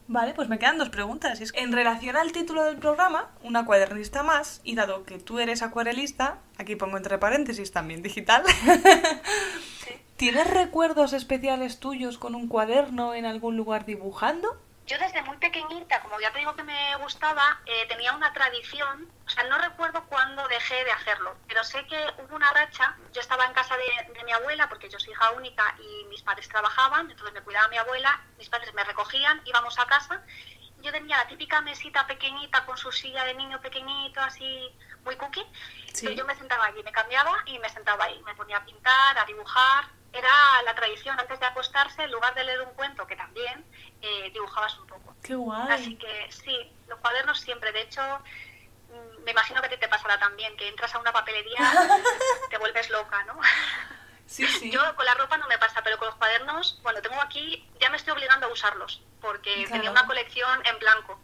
[0.08, 1.40] Vale, pues me quedan dos preguntas.
[1.40, 5.62] Es- En relación al título del programa, una cuadernista más, y dado que tú eres
[5.62, 8.42] acuarelista, aquí pongo entre paréntesis también digital,
[10.16, 14.56] ¿tienes recuerdos especiales tuyos con un cuaderno en algún lugar dibujando?
[14.84, 19.12] Yo desde muy pequeñita, como ya te digo que me gustaba, eh, tenía una tradición,
[19.26, 23.20] o sea, no recuerdo cuándo dejé de hacerlo, pero sé que hubo una racha, yo
[23.20, 26.48] estaba en casa de, de mi abuela, porque yo soy hija única y mis padres
[26.48, 30.20] trabajaban, entonces me cuidaba mi abuela, mis padres me recogían, íbamos a casa,
[30.82, 34.70] yo tenía la típica mesita pequeñita con su silla de niño pequeñito, así
[35.04, 35.44] muy cookie,
[35.92, 36.06] Sí.
[36.06, 39.18] pero yo me sentaba allí, me cambiaba y me sentaba ahí, me ponía a pintar,
[39.18, 43.16] a dibujar, era la tradición antes de acostarse, en lugar de leer un cuento, que
[43.16, 43.64] también,
[44.00, 45.16] eh, dibujabas un poco.
[45.22, 45.68] ¡Qué guay!
[45.70, 47.72] Así que sí, los cuadernos siempre.
[47.72, 48.02] De hecho,
[48.90, 51.56] mm, me imagino que ti te pasará también, que entras a una papelería,
[52.50, 53.38] te vuelves loca, ¿no?
[54.26, 54.70] Sí, sí.
[54.70, 57.90] Yo con la ropa no me pasa, pero con los cuadernos, bueno, tengo aquí, ya
[57.90, 59.70] me estoy obligando a usarlos, porque Claro.
[59.72, 61.20] tenía una colección en blanco.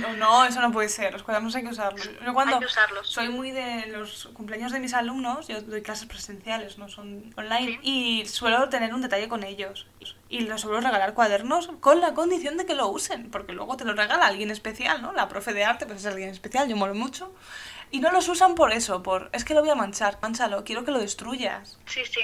[0.00, 1.12] No, no, eso no puede ser.
[1.12, 2.08] Los cuadernos hay que usarlos.
[2.24, 3.10] Yo cuando Hay que usarlos.
[3.10, 7.78] soy muy de los cumpleaños de mis alumnos, yo doy clases presenciales, no son online,
[7.82, 9.86] y suelo tener un detalle con ellos.
[10.30, 13.84] Y les suelo regalar cuadernos con la condición de que lo usen, porque luego te
[13.84, 15.12] lo regala alguien especial, ¿no?
[15.12, 17.34] La profe de arte, pues es alguien especial, yo molo mucho.
[17.90, 20.84] Y no los usan por eso, por es que lo voy a manchar, manchalo, quiero
[20.84, 21.78] que lo destruyas.
[21.86, 22.20] Sí, sí.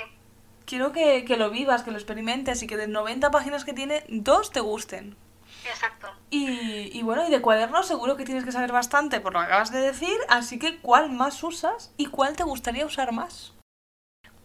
[0.64, 4.04] Quiero que, que lo vivas, que lo experimentes y que de 90 páginas que tiene,
[4.08, 5.16] dos te gusten.
[5.68, 6.08] Exacto.
[6.30, 9.46] Y, y bueno, y de cuadernos seguro que tienes que saber bastante por lo que
[9.46, 13.52] acabas de decir, así que ¿cuál más usas y cuál te gustaría usar más?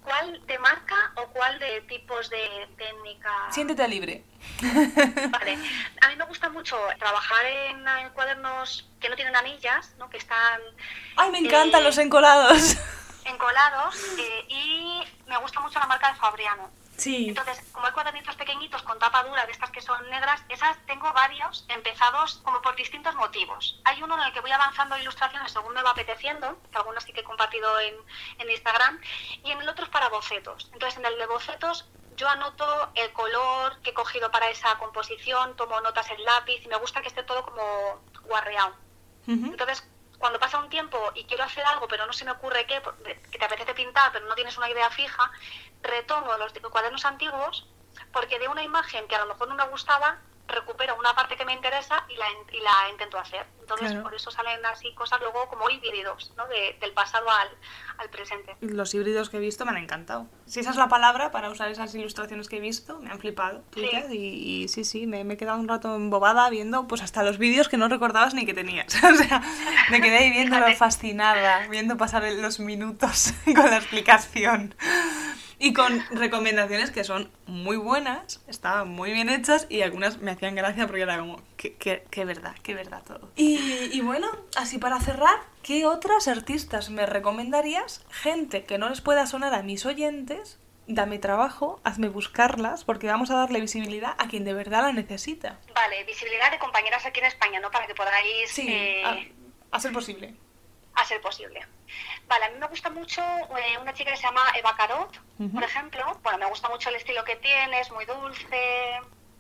[0.08, 3.30] ¿Cuál de marca o cuál de tipos de técnica?
[3.52, 4.24] Siéntete libre.
[5.30, 5.58] Vale.
[6.00, 10.10] A mí me gusta mucho trabajar en, cuadernos que no tienen anillas, ¿no?
[10.10, 10.62] que están
[11.18, 12.78] Ay, me encantan Eh, los encolados.
[13.26, 16.70] encolados eh, y me gusta mucho la marca de Fabriano.
[16.98, 17.30] Sí.
[17.30, 21.14] Entonces, como hay cuadernitos pequeñitos con tapa dura de estas que son negras, esas tengo
[21.14, 23.80] varios empezados como por distintos motivos.
[23.86, 27.14] Hay uno en el que voy avanzando ilustraciones según me va apeteciendo, que algunas sí
[27.14, 27.96] que he compartido en,
[28.40, 29.00] en Instagram,
[29.44, 30.70] y en el otro es para bocetos.
[30.74, 31.86] Entonces, en el de bocetos
[32.18, 36.68] yo anoto el color que he cogido para esa composición, tomo notas en lápiz y
[36.68, 38.74] me gusta que esté todo como guarreado.
[39.28, 42.82] Entonces, cuando pasa un tiempo y quiero hacer algo, pero no se me ocurre qué,
[43.32, 45.32] que te apetece pintar, pero no tienes una idea fija,
[45.82, 47.68] retomo los cuadernos antiguos
[48.12, 51.46] porque de una imagen que a lo mejor no me gustaba, recupero una parte que
[51.46, 53.46] me interesa y la, y la intento hacer.
[53.60, 54.04] Entonces, Claro.
[54.04, 56.48] por eso salen así cosas luego como híbridos, ¿no?
[56.48, 57.50] De- del pasado al,
[57.98, 58.56] al presente.
[58.62, 60.28] Los híbridos que he visto me han encantado.
[60.46, 63.60] Si esa es la palabra para usar esas ilustraciones que he visto, me han flipado.
[63.72, 67.24] tuyas, Y, y sí, sí, me, me he quedado un rato embobada viendo pues hasta
[67.24, 68.96] los vídeos que no recordabas ni que tenías.
[69.04, 69.42] o sea,
[69.90, 74.76] me quedé ahí viéndolo fascinada, viendo pasar los minutos con la explicación.
[75.60, 80.54] Y con recomendaciones que son muy buenas, estaban muy bien hechas y algunas me hacían
[80.54, 83.32] gracia porque era como, qué, qué, qué verdad, qué verdad todo.
[83.36, 88.06] Y, y bueno, así para cerrar, ¿qué otras artistas me recomendarías?
[88.12, 93.32] Gente que no les pueda sonar a mis oyentes, dame trabajo, hazme buscarlas porque vamos
[93.32, 95.60] a darle visibilidad a quien de verdad la necesita.
[95.74, 97.72] Vale, visibilidad de compañeras aquí en España, ¿no?
[97.72, 98.52] Para que podáis...
[98.52, 99.18] Sí, eh, a,
[99.76, 100.36] a ser posible.
[100.98, 101.66] A ser posible.
[102.28, 105.12] Vale, a mí me gusta mucho eh, una chica que se llama Eva Carot,
[105.54, 106.20] por ejemplo.
[106.24, 109.00] Bueno, me gusta mucho el estilo que tiene, es muy dulce.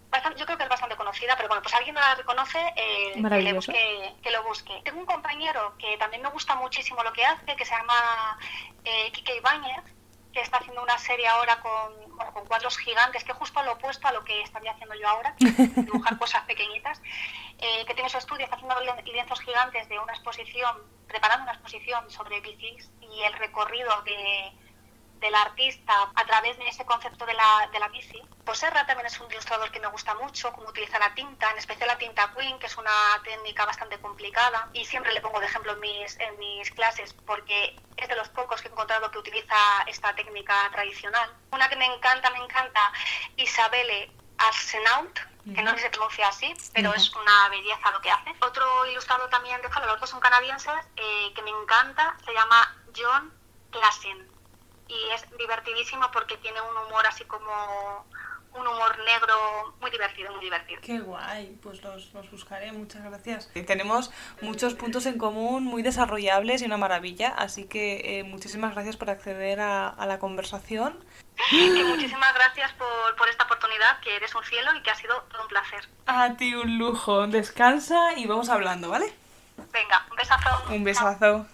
[0.09, 3.11] Bastante- yo creo que es bastante conocida, pero bueno, pues alguien no la reconoce, eh,
[3.37, 4.81] que, le busque, que lo busque.
[4.85, 8.37] Tengo un compañero que también me gusta muchísimo lo que hace, que se llama
[8.85, 9.83] eh, Kike Ibáñez,
[10.33, 13.73] que está haciendo una serie ahora con, bueno, con cuadros gigantes, que es justo lo
[13.73, 17.01] opuesto a lo que estaría haciendo yo ahora, dibujar cosas pequeñitas,
[17.59, 21.53] eh, que tiene su estudio, está haciendo lien- lienzos gigantes de una exposición, preparando una
[21.53, 24.51] exposición sobre bicis y el recorrido de,
[25.19, 28.21] del artista a través de ese concepto de la, de la bici.
[28.45, 31.57] Pues Serra también es un ilustrador que me gusta mucho, cómo utiliza la tinta, en
[31.57, 35.47] especial la tinta Queen, que es una técnica bastante complicada y siempre le pongo de
[35.47, 39.17] ejemplo en mis, en mis clases porque es de los pocos que he encontrado que
[39.17, 39.55] utiliza
[39.87, 41.33] esta técnica tradicional.
[41.51, 42.79] Una que me encanta, me encanta,
[43.35, 45.19] Isabelle Arsenault,
[45.55, 48.33] que no sé si se pronuncia así, pero es una belleza lo que hace.
[48.41, 53.33] Otro ilustrador también, déjalo, los dos son canadienses, eh, que me encanta, se llama John
[53.71, 54.36] Klassen
[54.87, 58.05] y es divertidísimo porque tiene un humor así como
[58.53, 60.81] un humor negro muy divertido, muy divertido.
[60.81, 63.51] Qué guay, pues los, los buscaré, muchas gracias.
[63.53, 68.73] Y Tenemos muchos puntos en común muy desarrollables y una maravilla, así que eh, muchísimas
[68.73, 71.03] gracias por acceder a, a la conversación.
[71.51, 75.21] Y muchísimas gracias por, por esta oportunidad, que eres un cielo y que ha sido
[75.29, 75.87] todo un placer.
[76.07, 79.13] A ti un lujo, descansa y vamos hablando, ¿vale?
[79.71, 80.73] Venga, un besazo.
[80.73, 81.45] Un besazo.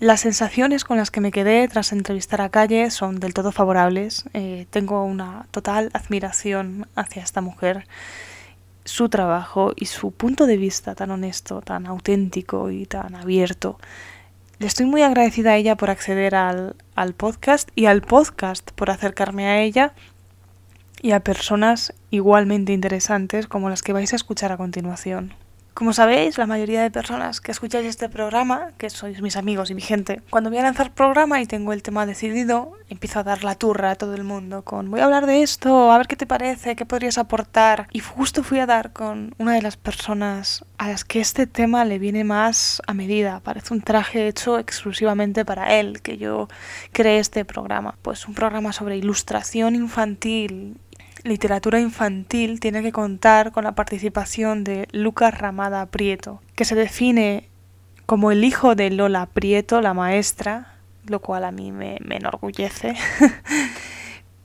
[0.00, 4.24] Las sensaciones con las que me quedé tras entrevistar a Calle son del todo favorables.
[4.34, 7.86] Eh, tengo una total admiración hacia esta mujer,
[8.84, 13.78] su trabajo y su punto de vista tan honesto, tan auténtico y tan abierto.
[14.58, 18.90] Le estoy muy agradecida a ella por acceder al, al podcast y al podcast por
[18.90, 19.94] acercarme a ella
[21.02, 25.34] y a personas igualmente interesantes como las que vais a escuchar a continuación.
[25.74, 29.74] Como sabéis, la mayoría de personas que escucháis este programa, que sois mis amigos y
[29.74, 33.42] mi gente, cuando voy a lanzar programa y tengo el tema decidido, empiezo a dar
[33.42, 36.14] la turra a todo el mundo con voy a hablar de esto, a ver qué
[36.14, 37.88] te parece, qué podrías aportar.
[37.90, 41.84] Y justo fui a dar con una de las personas a las que este tema
[41.84, 43.40] le viene más a medida.
[43.40, 46.46] Parece un traje hecho exclusivamente para él, que yo
[46.92, 47.96] creé este programa.
[48.00, 50.76] Pues un programa sobre ilustración infantil
[51.24, 57.48] literatura infantil tiene que contar con la participación de Lucas Ramada Prieto, que se define
[58.06, 60.74] como el hijo de Lola Prieto, la maestra,
[61.06, 62.94] lo cual a mí me, me enorgullece.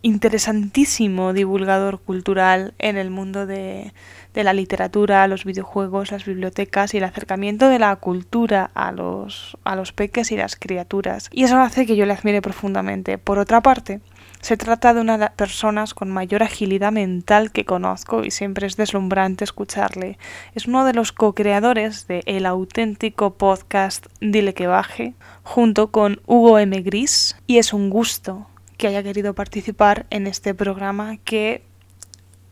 [0.01, 3.93] interesantísimo divulgador cultural en el mundo de,
[4.33, 9.57] de la literatura, los videojuegos, las bibliotecas y el acercamiento de la cultura a los,
[9.63, 11.29] a los peques y las criaturas.
[11.31, 13.17] Y eso hace que yo le admire profundamente.
[13.17, 13.99] Por otra parte,
[14.41, 18.67] se trata de una de las personas con mayor agilidad mental que conozco y siempre
[18.67, 20.17] es deslumbrante escucharle.
[20.55, 26.57] Es uno de los co-creadores de el auténtico podcast Dile que baje, junto con Hugo
[26.57, 26.81] M.
[26.81, 28.47] Gris, y es un gusto
[28.77, 31.63] que haya querido participar en este programa que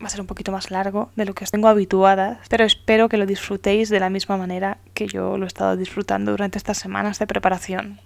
[0.00, 3.08] va a ser un poquito más largo de lo que os tengo habituadas, pero espero
[3.08, 6.78] que lo disfrutéis de la misma manera que yo lo he estado disfrutando durante estas
[6.78, 7.98] semanas de preparación.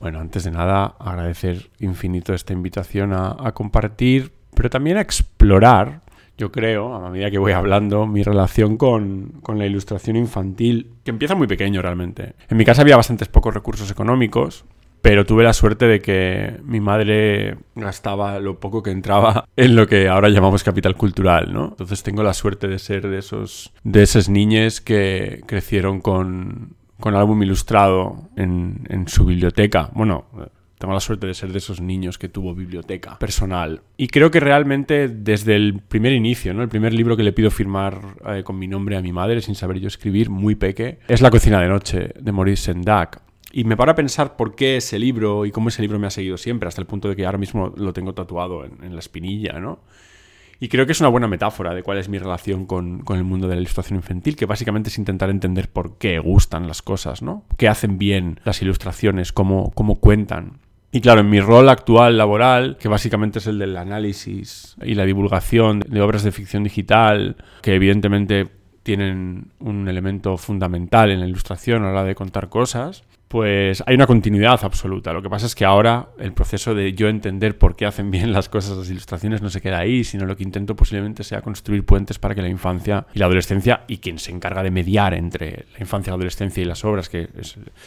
[0.00, 6.00] Bueno, antes de nada, agradecer infinito esta invitación a, compartir, pero también a explorar,
[6.36, 11.10] yo creo, a medida que voy hablando, mi relación con, con, la ilustración infantil, que
[11.10, 12.34] empieza muy pequeño realmente.
[12.48, 14.64] En mi casa había bastantes pocos recursos económicos,
[15.04, 19.86] pero tuve la suerte de que mi madre gastaba lo poco que entraba en lo
[19.86, 21.68] que ahora llamamos capital cultural, ¿no?
[21.72, 27.14] Entonces tengo la suerte de ser de esos de esas niñas que crecieron con con
[27.14, 29.90] álbum ilustrado en, su biblioteca.
[29.94, 30.26] Bueno,
[30.78, 33.82] tengo la suerte de ser de esos niños que tuvo biblioteca personal.
[33.96, 36.62] Y creo que realmente desde el primer inicio, ¿no?
[36.62, 39.54] el primer libro que le pido firmar eh, con mi nombre a mi madre sin
[39.54, 43.22] saber yo escribir, muy peque, es La cocina de noche de Maurice Sendak.
[43.52, 46.10] Y me paro a pensar por qué ese libro y cómo ese libro me ha
[46.10, 48.98] seguido siempre, hasta el punto de que ahora mismo lo tengo tatuado en, en la
[48.98, 49.78] espinilla, ¿no?
[50.64, 53.24] Y creo que es una buena metáfora de cuál es mi relación con, con, el
[53.24, 57.20] mundo de la ilustración infantil, que básicamente es intentar entender por qué gustan las cosas,
[57.20, 57.44] ¿no?
[57.58, 59.30] ¿Qué hacen bien las ilustraciones?
[59.30, 60.60] ¿Cómo, cómo cuentan?
[60.90, 65.04] Y claro, en mi rol actual laboral, que básicamente es el del análisis y la
[65.04, 68.48] divulgación de obras de ficción digital, que evidentemente
[68.84, 73.94] tienen un elemento fundamental en la ilustración a la hora de contar cosas, pues hay
[73.94, 75.12] una continuidad absoluta.
[75.12, 78.32] Lo que pasa es que ahora el proceso de yo entender por qué hacen bien
[78.32, 81.84] las cosas las ilustraciones no se queda ahí, sino lo que intento posiblemente sea construir
[81.84, 85.66] puentes para que la infancia y la adolescencia y quien se encarga de mediar entre
[85.72, 87.28] la infancia, la adolescencia y las obras, que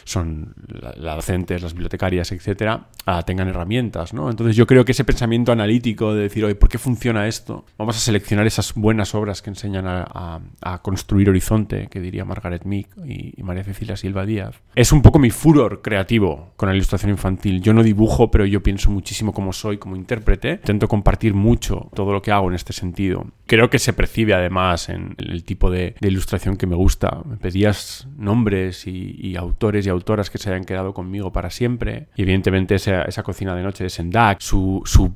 [0.04, 4.30] son las la docentes, las bibliotecarias, etcétera, uh, tengan herramientas, ¿no?
[4.30, 7.64] Entonces yo creo que ese pensamiento analítico de decir, oye, ¿por qué funciona esto?
[7.78, 12.88] Vamos a seleccionar esas buenas obras que enseñan a construir horizonte, que diría Margaret Meek
[13.04, 14.60] y, y María Cecilia Silva Díaz.
[14.74, 17.62] Es un poco mi furor creativo con la ilustración infantil.
[17.62, 20.50] Yo no dibujo, pero yo pienso muchísimo como soy, como intérprete.
[20.52, 23.24] Intento compartir mucho todo lo que hago en este sentido.
[23.46, 27.22] Creo que se percibe además en el tipo de, ilustración que me gusta.
[27.24, 32.08] Me pedías nombres y, y, autores y autoras que se hayan quedado conmigo para siempre.
[32.16, 35.14] Y evidentemente esa, esa cocina de noche de Sendak, su, su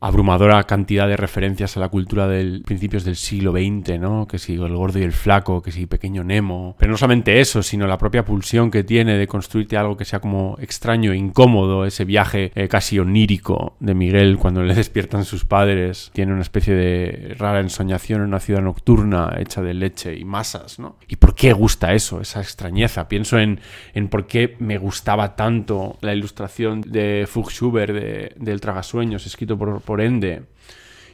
[0.00, 4.26] abrumadora cantidad de referencias a la cultura de principios del siglo XX, ¿no?
[4.26, 6.76] Que si el gordo y el flaco, que si pequeño Nemo.
[6.78, 10.20] Pero no solamente eso, sino la propia pulsión que tiene de construirte algo que sea
[10.20, 15.44] como extraño e incómodo, ese viaje eh, casi onírico de Miguel cuando le despiertan sus
[15.44, 16.10] padres.
[16.12, 20.78] Tiene una especie de rara ensoñación en una ciudad nocturna hecha de leche y masas,
[20.78, 20.96] ¿no?
[21.08, 23.08] ¿Y por qué gusta eso, esa extrañeza?
[23.08, 23.60] Pienso en,
[23.94, 29.58] en por qué me gustaba tanto la ilustración de Fuchs Schubert de, del Tragasueños, escrito
[29.58, 30.42] por por ende.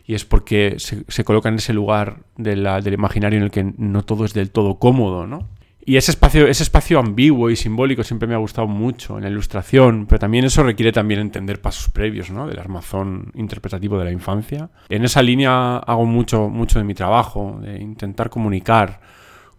[0.04, 3.72] Y es porque se, se coloca en ese lugar de del imaginario en el que
[3.78, 5.48] no todo es del todo cómodo, ¿no?
[5.86, 9.30] Y ese espacio, ese espacio ambiguo y simbólico siempre me ha gustado mucho en la
[9.30, 12.48] ilustración, pero también eso requiere también entender pasos previos, ¿no?
[12.48, 14.70] Del armazón interpretativo de la infancia.
[14.88, 19.00] En esa línea hago mucho, mucho de mi trabajo, de intentar comunicar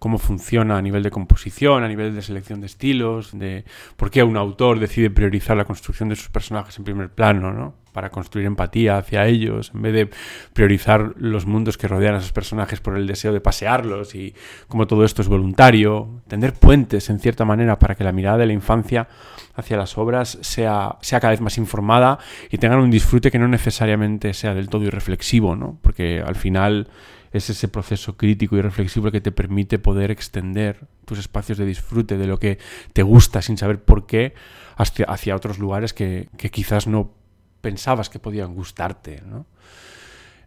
[0.06, 3.66] cómo funciona a nivel de composición, a nivel de selección de estilos, de
[3.98, 7.74] por qué un autor decide priorizar la construcción de sus personajes en primer plano, ¿no?
[7.92, 10.10] para construir empatía hacia ellos, en vez de
[10.54, 14.36] priorizar los mundos que rodean a esos personajes por el deseo de pasearlos y
[14.68, 18.46] cómo todo esto es voluntario, tender puentes en cierta manera para que la mirada de
[18.46, 19.08] la infancia
[19.56, 22.20] hacia las obras sea, sea cada vez más informada
[22.52, 25.80] y tengan un disfrute que no necesariamente sea del todo irreflexivo, ¿no?
[25.82, 26.90] porque al final
[27.36, 32.18] es ese proceso crítico y reflexivo que te permite poder extender tus espacios de disfrute
[32.18, 32.60] de lo que
[32.94, 34.34] te gusta sin saber por qué
[34.78, 37.12] hacia, otros lugares que, que quizás no
[37.60, 39.46] pensabas que podían gustarte, ¿no?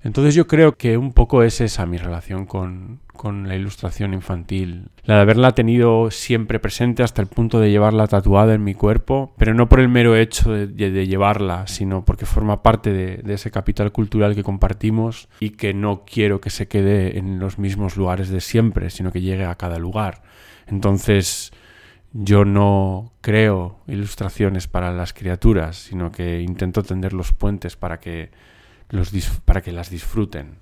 [0.03, 4.91] Entonces yo creo que un poco es esa mi relación con, con, la ilustración infantil.
[5.05, 9.35] La de haberla tenido siempre presente hasta el punto de llevarla tatuada en mi cuerpo,
[9.37, 13.91] pero no por el mero hecho de, llevarla, sino porque forma parte de, ese capital
[13.91, 18.41] cultural que compartimos y que no quiero que se quede en los mismos lugares de
[18.41, 20.23] siempre, sino que llegue a cada lugar.
[20.69, 21.53] Entonces
[22.13, 28.31] yo no creo ilustraciones para las criaturas, sino que intento tender los puentes para que,
[29.45, 30.59] para que las disfruten.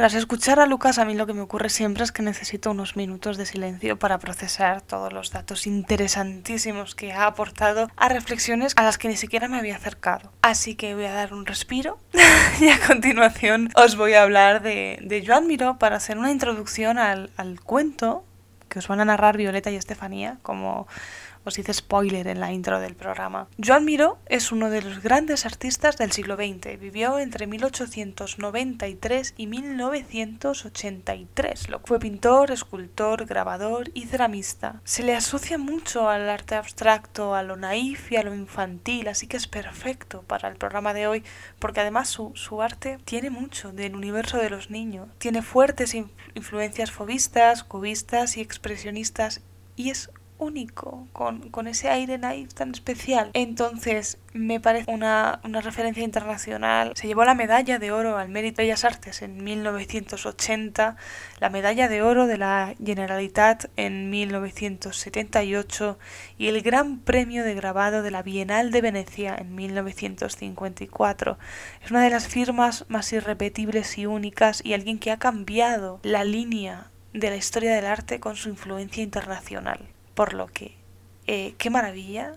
[0.00, 2.96] Tras escuchar a Lucas, a mí lo que me ocurre siempre es que necesito unos
[2.96, 8.82] minutos de silencio para procesar todos los datos interesantísimos que ha aportado a reflexiones a
[8.82, 10.32] las que ni siquiera me había acercado.
[10.40, 11.98] Así que voy a dar un respiro
[12.62, 16.96] y a continuación os voy a hablar de, de Joan Miró para hacer una introducción
[16.96, 18.24] al, al cuento
[18.70, 20.88] que os van a narrar Violeta y Estefanía como
[21.44, 23.48] os hice spoiler en la intro del programa.
[23.62, 26.78] Joan Miró es uno de los grandes artistas del siglo XX.
[26.78, 31.68] Vivió entre 1893 y 1983.
[31.68, 34.80] Lo fue pintor, escultor, grabador y ceramista.
[34.84, 39.26] Se le asocia mucho al arte abstracto, a lo naif y a lo infantil, así
[39.26, 41.22] que es perfecto para el programa de hoy,
[41.58, 45.08] porque además su, su arte tiene mucho del universo de los niños.
[45.18, 45.96] Tiene fuertes
[46.34, 49.40] influencias fobistas, cubistas y expresionistas
[49.76, 50.10] y es
[50.40, 53.30] único, con, con, ese aire naif tan especial.
[53.34, 56.92] Entonces, me parece una, una, referencia internacional.
[56.96, 60.96] Se llevó la medalla de oro al Mérito de Bellas Artes en 1980,
[61.40, 65.98] la medalla de oro de la Generalitat en 1978
[66.38, 71.38] y el Gran Premio de Grabado de la Bienal de Venecia en 1954.
[71.84, 76.24] Es una de las firmas más irrepetibles y únicas y alguien que ha cambiado la
[76.24, 79.88] línea de la historia del arte con su influencia internacional.
[80.14, 80.76] Por lo que,
[81.26, 82.34] eh, qué maravilla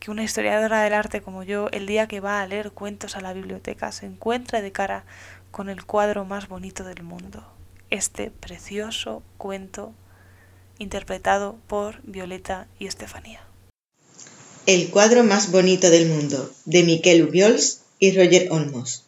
[0.00, 3.20] que una historiadora del arte como yo, el día que va a leer cuentos a
[3.20, 5.06] la biblioteca, se encuentre de cara
[5.50, 7.42] con el cuadro más bonito del mundo.
[7.88, 9.94] Este precioso cuento
[10.78, 13.40] interpretado por Violeta y Estefanía.
[14.66, 19.04] El cuadro más bonito del mundo, de Miquel Ubiols y Roger Olmos.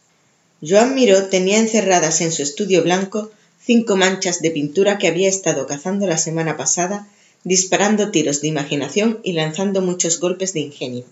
[0.67, 3.31] Joan Miró tenía encerradas en su estudio blanco
[3.63, 7.07] cinco manchas de pintura que había estado cazando la semana pasada
[7.47, 11.05] disparando tiros de imaginación y lanzando muchos golpes de ingenio.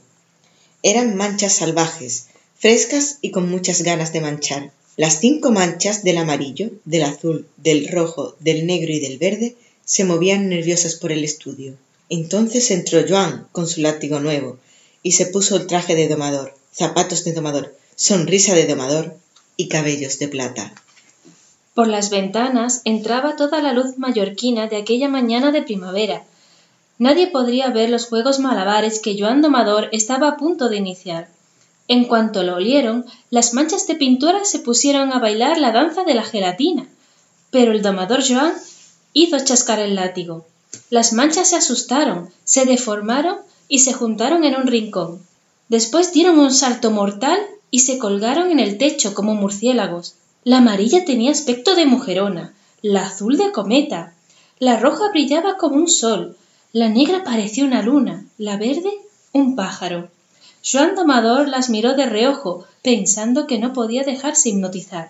[0.84, 2.28] Eran manchas salvajes,
[2.60, 4.72] frescas y con muchas ganas de manchar.
[4.98, 9.56] Las cinco manchas del amarillo, del azul, del rojo, del negro y del verde
[9.86, 11.78] se movían nerviosas por el estudio.
[12.10, 14.58] Entonces entró Joan con su látigo nuevo
[15.04, 19.16] y se puso el traje de domador, zapatos de domador, sonrisa de domador
[19.56, 20.74] y cabellos de plata.
[21.76, 26.24] Por las ventanas entraba toda la luz mallorquina de aquella mañana de primavera.
[27.00, 31.28] Nadie podría ver los juegos malabares que Joan Domador estaba a punto de iniciar.
[31.90, 36.14] En cuanto lo olieron, las manchas de pintura se pusieron a bailar la danza de
[36.14, 36.88] la gelatina.
[37.52, 38.54] Pero el domador Joan
[39.12, 40.46] hizo chascar el látigo.
[40.90, 43.36] Las manchas se asustaron, se deformaron
[43.68, 45.22] y se juntaron en un rincón.
[45.68, 47.38] Después dieron un salto mortal
[47.70, 50.16] y se colgaron en el techo como murciélagos.
[50.48, 54.14] La amarilla tenía aspecto de mujerona, la azul de cometa,
[54.60, 56.38] la roja brillaba como un sol,
[56.72, 58.92] la negra parecía una luna, la verde
[59.32, 60.12] un pájaro.
[60.64, 65.10] Joan Domador las miró de reojo, pensando que no podía dejarse hipnotizar.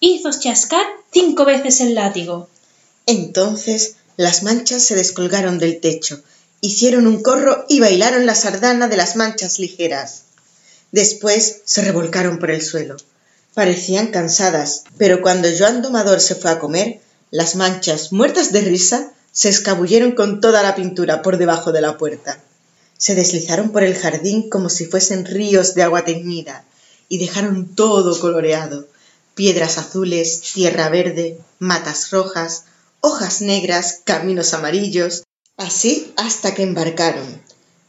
[0.00, 2.50] Hizo chascar cinco veces el látigo.
[3.06, 6.20] Entonces las manchas se descolgaron del techo,
[6.60, 10.24] hicieron un corro y bailaron la sardana de las manchas ligeras.
[10.92, 12.96] Después se revolcaron por el suelo.
[13.54, 17.00] Parecían cansadas, pero cuando Joan Domador se fue a comer,
[17.30, 21.96] las manchas, muertas de risa, se escabulleron con toda la pintura por debajo de la
[21.96, 22.42] puerta.
[22.98, 26.64] Se deslizaron por el jardín como si fuesen ríos de agua teñida
[27.08, 28.86] y dejaron todo coloreado
[29.34, 32.64] piedras azules, tierra verde, matas rojas,
[33.00, 35.24] hojas negras, caminos amarillos,
[35.56, 37.42] así hasta que embarcaron.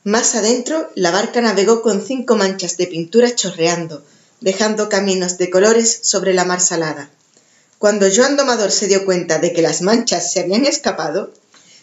[0.03, 4.03] Más adentro, la barca navegó con cinco manchas de pintura chorreando,
[4.41, 7.09] dejando caminos de colores sobre la mar salada.
[7.77, 11.31] Cuando Joan Domador se dio cuenta de que las manchas se habían escapado,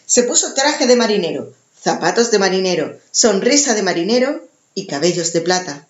[0.05, 4.43] se puso traje de marinero, zapatos de marinero, sonrisa de marinero
[4.75, 5.87] y cabellos de plata.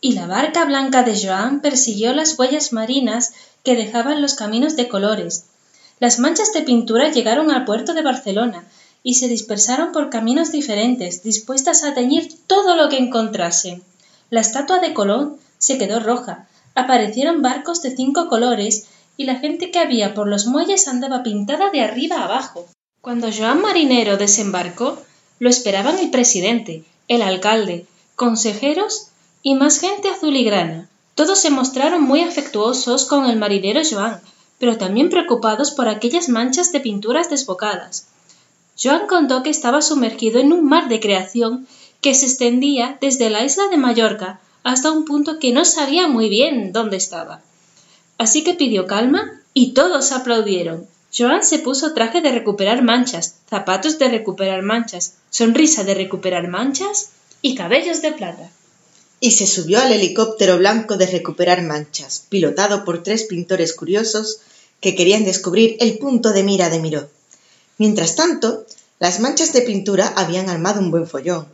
[0.00, 3.32] Y la barca blanca de Joan persiguió las huellas marinas
[3.64, 5.44] que dejaban los caminos de colores.
[5.98, 8.64] Las manchas de pintura llegaron al puerto de Barcelona
[9.02, 13.82] y se dispersaron por caminos diferentes, dispuestas a teñir todo lo que encontrasen.
[14.30, 18.86] La estatua de Colón se quedó roja, aparecieron barcos de cinco colores
[19.16, 22.66] y la gente que había por los muelles andaba pintada de arriba abajo.
[23.00, 24.98] Cuando Joan Marinero desembarcó,
[25.38, 29.08] lo esperaban el presidente, el alcalde, consejeros
[29.42, 30.88] y más gente azul y grana.
[31.14, 34.20] Todos se mostraron muy afectuosos con el marinero Joan,
[34.58, 38.08] pero también preocupados por aquellas manchas de pinturas desbocadas.
[38.80, 41.66] Joan contó que estaba sumergido en un mar de creación
[42.02, 46.28] que se extendía desde la isla de Mallorca hasta un punto que no sabía muy
[46.28, 47.40] bien dónde estaba.
[48.18, 50.88] Así que pidió calma y todos aplaudieron.
[51.16, 57.10] Joan se puso traje de recuperar manchas, zapatos de recuperar manchas, sonrisa de recuperar manchas
[57.42, 58.50] y cabellos de plata.
[59.20, 64.40] y se subió al helicóptero blanco de recuperar manchas, pilotado por tres pintores curiosos
[64.80, 67.08] que querían descubrir el punto de mira de Miró.
[67.78, 68.66] Mientras tanto,
[68.98, 71.46] las manchas de pintura habían armado un buen follón.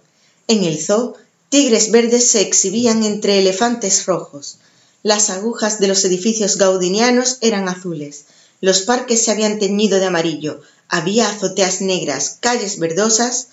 [0.49, 1.15] En el zoo,
[1.53, 4.57] tigres verdes se exhibían entre elefantes rojos.
[5.03, 8.24] Las agujas de los edificios gaudinianos eran azules.
[8.62, 10.62] Los parques se habían teñido de amarillo.
[10.88, 13.48] Había azoteas negras, calles verdosas.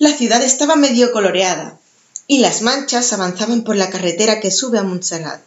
[0.00, 1.78] La ciudad estaba medio coloreada,
[2.26, 5.40] y las manchas avanzaban por la carretera que sube a Montserrat.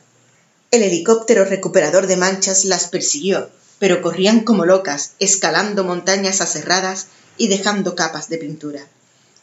[0.72, 7.50] El helicóptero recuperador de manchas las persiguió, pero corrían como locas, escalando montañas aserradas y
[7.50, 8.88] dejando capas de pintura.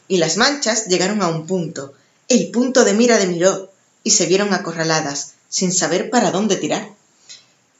[0.07, 1.93] Y las manchas llegaron a un punto,
[2.29, 3.69] el punto de mira de Miró,
[4.03, 6.87] y se vieron acorraladas, sin saber para dónde tirar.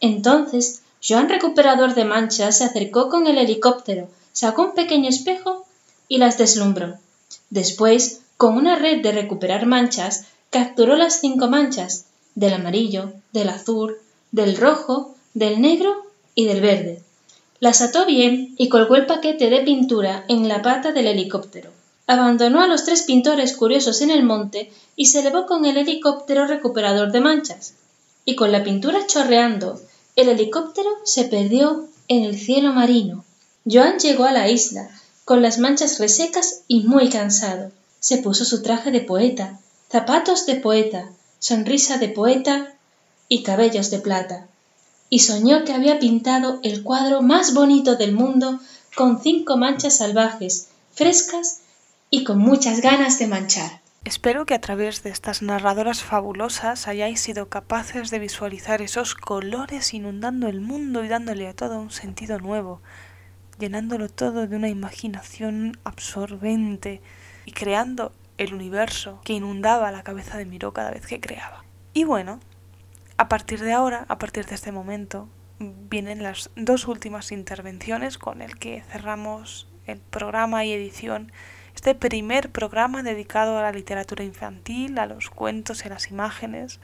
[0.02, 5.66] Entonces, Joan Recuperador de Manchas se acercó con el helicóptero, sacó un pequeño espejo
[6.08, 6.98] y las deslumbró.
[7.50, 13.98] Después con una red de recuperar manchas, capturó las cinco manchas, del amarillo, del azul,
[14.32, 17.04] del rojo, del negro y del verde.
[17.60, 21.72] Las ató bien y colgó el paquete de pintura en la pata del helicóptero.
[22.10, 26.48] Abandonó a los tres pintores curiosos en el monte y se elevó con el helicóptero
[26.48, 27.74] recuperador de manchas.
[28.26, 29.80] Y con la pintura chorreando,
[30.16, 33.24] el helicóptero se perdió en el cielo marino.
[33.64, 34.90] Joan llegó a la isla,
[35.24, 37.72] con las manchas resecas y muy cansado.
[38.00, 39.60] Se puso su traje de poeta,
[39.92, 42.74] zapatos de poeta, sonrisa de poeta
[43.28, 44.48] y cabellos de plata,
[45.12, 48.60] y soñó que había pintado el cuadro más bonito del mundo
[48.96, 51.60] con cinco manchas salvajes, frescas
[52.10, 53.82] y con muchas ganas de manchar.
[54.06, 59.94] Espero que a través de estas narradoras fabulosas hayáis sido capaces de visualizar esos colores
[59.94, 62.82] inundando el mundo y dándole a todo un sentido nuevo,
[63.60, 67.02] llenándolo todo de una imaginación absorbente,
[67.46, 71.66] y creando el universo que inundaba la cabeza de Miró cada vez que creaba.
[71.94, 72.40] Y bueno,
[73.18, 75.28] a partir de ahora, a partir de este momento,
[75.60, 81.32] vienen las dos últimas intervenciones con el que cerramos el programa y edición,
[81.80, 86.82] este primer programa dedicado a la literatura infantil, a los cuentos y las imágenes,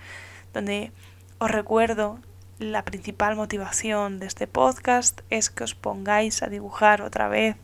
[0.53, 0.93] donde
[1.37, 2.21] os recuerdo
[2.59, 7.57] la principal motivación de este podcast es que os pongáis a dibujar otra vez.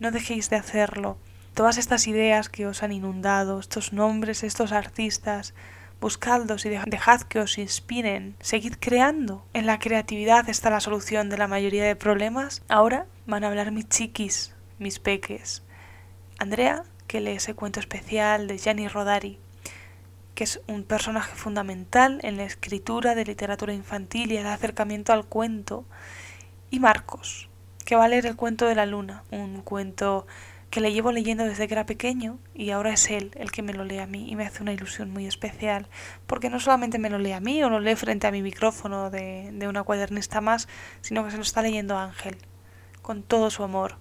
[0.00, 1.18] No dejéis de hacerlo
[1.52, 5.52] todas estas ideas que os han inundado, estos nombres, estos artistas,
[6.00, 9.44] buscadlos y dejad que os inspiren, seguid creando.
[9.52, 12.62] En la creatividad está la solución de la mayoría de problemas.
[12.70, 15.62] Ahora van a hablar mis chiquis, mis peques.
[16.38, 19.40] Andrea, que lee ese cuento especial de Gianni Rodari,
[20.36, 25.24] que es un personaje fundamental en la escritura de literatura infantil y el acercamiento al
[25.24, 25.84] cuento.
[26.70, 27.48] Y Marcos,
[27.84, 30.28] que va a leer el cuento de la luna, un cuento
[30.70, 33.72] que le llevo leyendo desde que era pequeño y ahora es él el que me
[33.72, 35.88] lo lee a mí y me hace una ilusión muy especial
[36.26, 39.10] porque no solamente me lo lee a mí o lo lee frente a mi micrófono
[39.10, 40.68] de, de una cuadernista más,
[41.00, 42.36] sino que se lo está leyendo Ángel
[43.00, 43.96] con todo su amor.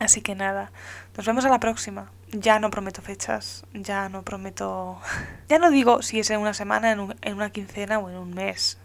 [0.00, 0.72] Así que nada,
[1.16, 2.10] nos vemos a la próxima.
[2.32, 5.00] Ya no prometo fechas, ya no prometo...
[5.48, 8.78] Ya no digo si es en una semana, en, una quincena o en un mes.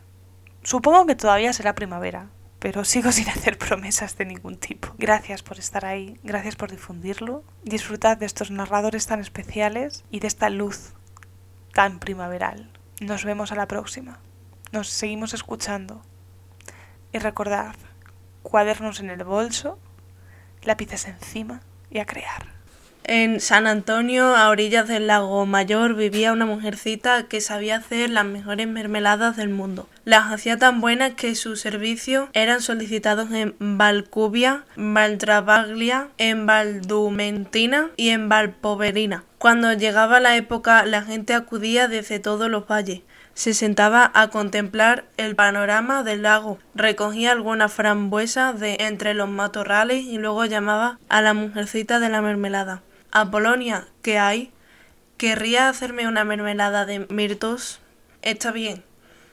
[0.62, 2.30] Supongo que todavía será primavera,
[2.60, 4.90] pero sigo sin hacer promesas de ningún tipo.
[4.98, 7.44] Gracias por estar ahí, gracias por difundirlo.
[7.64, 10.94] Disfrutad de estos narradores tan especiales y de esta luz
[11.74, 12.72] tan primaveral.
[13.02, 14.20] Nos vemos a la próxima.
[14.72, 16.02] Nos seguimos escuchando.
[17.12, 17.76] Y recordad,
[18.44, 19.80] cuadernos en el bolso,
[20.64, 22.60] lápices encima y a crear.
[23.12, 28.26] En San Antonio, a orillas del lago Mayor, vivía una mujercita que sabía hacer las
[28.26, 29.90] mejores mermeladas del mundo.
[30.06, 38.10] Las hacía tan buenas que sus servicios eran solicitados en Valcubia, Valtravaglia, en Valdumentina y
[38.10, 39.24] en Valpoverina.
[39.40, 43.02] Cuando llegaba la época, la gente acudía desde todos los valles
[43.40, 50.04] se sentaba a contemplar el panorama del lago, recogía algunas frambuesas de entre los matorrales
[50.04, 52.82] y luego llamaba a la mujercita de la mermelada.
[53.14, 54.52] Apolonia, ¿qué hay?
[55.16, 57.80] ¿Querría hacerme una mermelada de mirtos?
[58.24, 58.84] Está bien.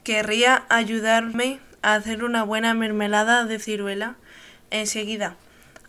[0.05, 4.15] ¿Querría ayudarme a hacer una buena mermelada de ciruela?
[4.71, 5.35] Enseguida.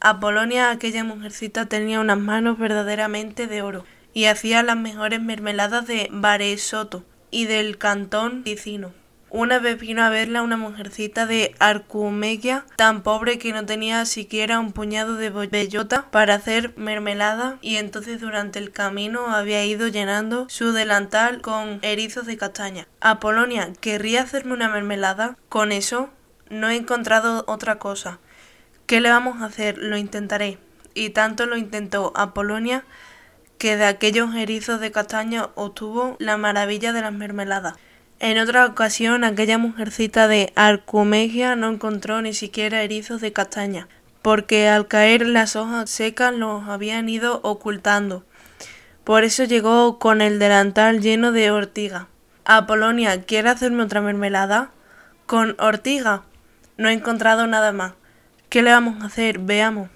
[0.01, 6.09] Apolonia, aquella mujercita, tenía unas manos verdaderamente de oro y hacía las mejores mermeladas de
[6.11, 8.93] Baresoto y del cantón Ticino.
[9.29, 14.57] Una vez vino a verla una mujercita de Arcumegia, tan pobre que no tenía siquiera
[14.59, 20.47] un puñado de bellota para hacer mermelada, y entonces durante el camino había ido llenando
[20.49, 22.87] su delantal con erizos de castaña.
[23.01, 25.37] Apolonia, ¿querría hacerme una mermelada?
[25.49, 26.09] Con eso
[26.49, 28.19] no he encontrado otra cosa.
[28.85, 29.77] ¿Qué le vamos a hacer?
[29.77, 30.57] Lo intentaré.
[30.93, 32.85] Y tanto lo intentó Apolonia
[33.57, 37.75] que de aquellos erizos de castaña obtuvo la maravilla de las mermeladas.
[38.19, 43.87] En otra ocasión, aquella mujercita de Arcumegia no encontró ni siquiera erizos de castaña,
[44.21, 48.23] porque al caer las hojas secas los habían ido ocultando.
[49.03, 52.07] Por eso llegó con el delantal lleno de ortiga.
[52.43, 54.71] Apolonia, ¿quiere hacerme otra mermelada?
[55.25, 56.23] Con ortiga.
[56.77, 57.93] No he encontrado nada más.
[58.49, 59.39] ¿Qué le vamos a hacer?
[59.39, 59.89] Veamos.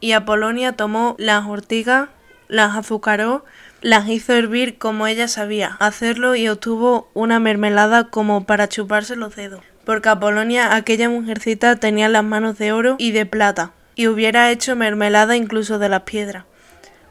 [0.00, 2.08] Y Apolonia tomó las ortigas,
[2.48, 3.44] las azucaró,
[3.82, 9.36] las hizo hervir como ella sabía hacerlo y obtuvo una mermelada como para chuparse los
[9.36, 9.62] dedos.
[9.84, 14.74] Porque Apolonia, aquella mujercita, tenía las manos de oro y de plata, y hubiera hecho
[14.74, 16.44] mermelada incluso de las piedras.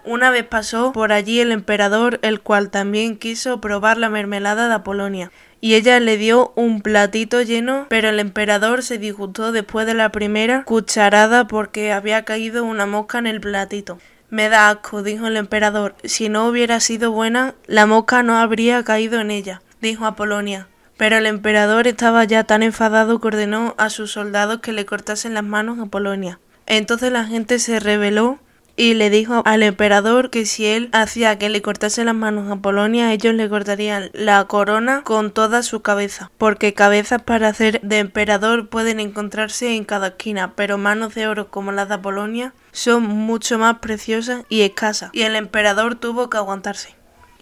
[0.04, 4.76] Una vez pasó por allí el emperador, el cual también quiso probar la mermelada de
[4.76, 5.32] Apolonia,
[5.62, 10.12] y ella le dio un platito lleno, pero el emperador se disgustó después de la
[10.12, 13.98] primera cucharada porque había caído una mosca en el platito.
[14.30, 15.96] Me da asco, dijo el emperador.
[16.04, 20.68] Si no hubiera sido buena, la mosca no habría caído en ella, dijo Apolonia.
[20.98, 25.34] Pero el emperador estaba ya tan enfadado que ordenó a sus soldados que le cortasen
[25.34, 26.40] las manos a Apolonia.
[26.66, 28.40] Entonces la gente se rebeló
[28.76, 32.58] y le dijo al emperador que si él hacía que le cortase las manos a
[32.58, 38.00] Polonia, ellos le cortarían la corona con toda su cabeza, porque cabezas para hacer de
[38.00, 43.04] emperador pueden encontrarse en cada esquina, pero manos de oro como las de Polonia son
[43.04, 46.96] mucho más preciosas y escasas, y el emperador tuvo que aguantarse.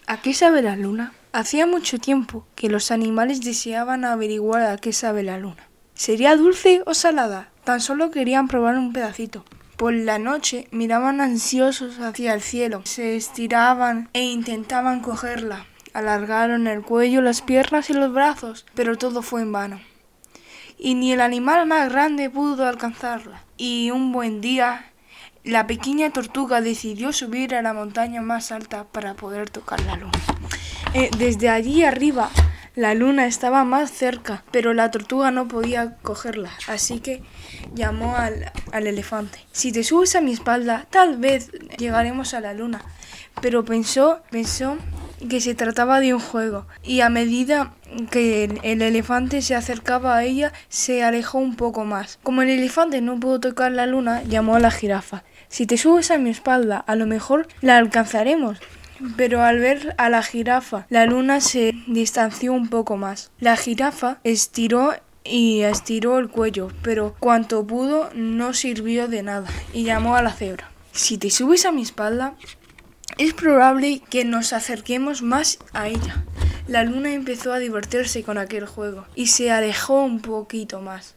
[0.06, 1.12] ¿A qué sabe la luna?
[1.32, 5.68] Hacía mucho tiempo que los animales deseaban averiguar a qué sabe la luna.
[5.94, 7.48] ¿Sería dulce o salada?
[7.64, 9.44] Tan solo querían probar un pedacito.
[9.76, 15.66] Por la noche miraban ansiosos hacia el cielo, se estiraban e intentaban cogerla.
[15.92, 19.80] Alargaron el cuello, las piernas y los brazos, pero todo fue en vano.
[20.78, 23.42] Y ni el animal más grande pudo alcanzarla.
[23.56, 24.92] Y un buen día,
[25.42, 30.18] la pequeña tortuga decidió subir a la montaña más alta para poder tocar la luna.
[30.94, 32.30] Eh, desde allí arriba
[32.74, 37.22] la luna estaba más cerca, pero la tortuga no podía cogerla, así que
[37.74, 39.38] llamó al, al, elefante.
[39.52, 42.82] Si te subes a mi espalda, tal vez llegaremos a la luna.
[43.40, 44.76] Pero pensó, pensó
[45.28, 47.74] que se trataba de un juego, y a medida
[48.10, 52.18] que el, el elefante se acercaba a ella, se alejó un poco más.
[52.22, 55.22] Como el elefante no pudo tocar la luna, llamó a la jirafa.
[55.48, 58.58] Si te subes a mi espalda, a lo mejor la alcanzaremos.
[59.16, 63.30] Pero al ver a la jirafa, la luna se distanció un poco más.
[63.40, 69.84] La jirafa estiró y estiró el cuello, pero cuanto pudo no sirvió de nada y
[69.84, 70.70] llamó a la cebra.
[70.92, 72.34] Si te subes a mi espalda,
[73.18, 76.24] es probable que nos acerquemos más a ella.
[76.66, 81.14] La luna empezó a divertirse con aquel juego y se alejó un poquito más.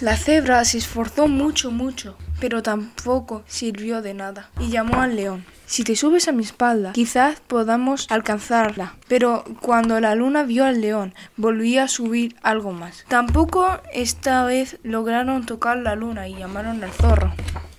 [0.00, 5.44] La cebra se esforzó mucho, mucho, pero tampoco sirvió de nada y llamó al león.
[5.70, 8.96] Si te subes a mi espalda, quizás podamos alcanzarla.
[9.06, 13.04] Pero cuando la luna vio al león, volvía a subir algo más.
[13.06, 17.32] Tampoco esta vez lograron tocar la luna y llamaron al zorro.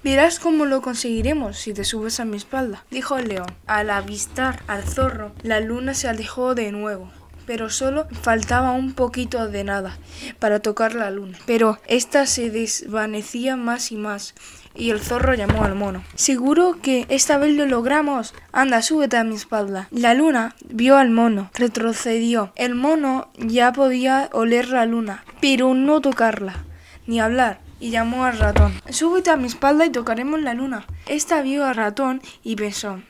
[0.05, 3.51] Verás cómo lo conseguiremos si te subes a mi espalda, dijo el león.
[3.67, 7.11] Al avistar al zorro, la luna se alejó de nuevo
[7.45, 9.97] pero solo faltaba un poquito de nada
[10.39, 11.37] para tocar la luna.
[11.45, 14.33] Pero ésta se desvanecía más y más,
[14.75, 16.03] y el zorro llamó al mono.
[16.15, 18.33] Seguro que esta vez lo logramos.
[18.51, 19.87] Anda, súbete a mi espalda.
[19.91, 22.53] La luna vio al mono, retrocedió.
[22.55, 26.63] El mono ya podía oler la luna, pero no tocarla,
[27.07, 28.73] ni hablar y llamó al ratón.
[28.89, 30.85] Súbete a mi espalda y tocaremos la luna.
[31.07, 33.01] Esta vio al ratón y pensó,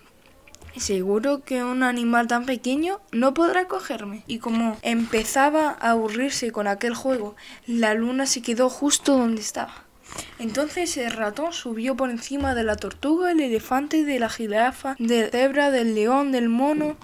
[0.77, 4.23] Seguro que un animal tan pequeño no podrá cogerme.
[4.27, 7.35] Y como empezaba a aburrirse con aquel juego,
[7.67, 9.85] la luna se quedó justo donde estaba.
[10.39, 15.29] Entonces el ratón subió por encima de la tortuga, el elefante, de la jirafa, del
[15.29, 16.97] cebra, del león, del mono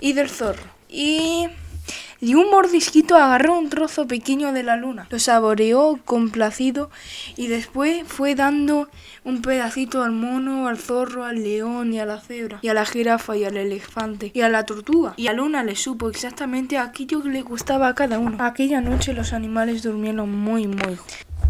[0.00, 0.62] y del zorro.
[0.88, 1.48] Y
[2.22, 6.88] y un mordisquito agarró un trozo pequeño de la luna, lo saboreó complacido
[7.36, 8.88] y después fue dando
[9.24, 12.86] un pedacito al mono, al zorro, al león y a la cebra, y a la
[12.86, 15.14] jirafa y al elefante y a la tortuga.
[15.16, 18.36] Y a Luna le supo exactamente aquello que le gustaba a cada uno.
[18.38, 20.98] Aquella noche los animales durmieron muy muy.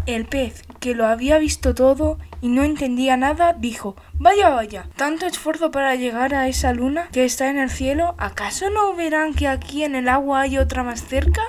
[0.05, 5.25] El pez, que lo había visto todo y no entendía nada, dijo Vaya, vaya, tanto
[5.25, 9.47] esfuerzo para llegar a esa luna que está en el cielo, ¿acaso no verán que
[9.47, 11.41] aquí en el agua hay otra más cerca?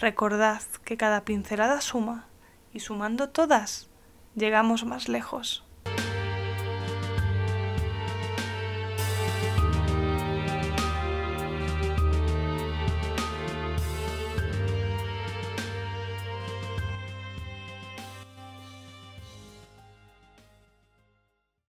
[0.00, 2.26] Recordad que cada pincelada suma,
[2.72, 3.90] y sumando todas,
[4.34, 5.65] llegamos más lejos.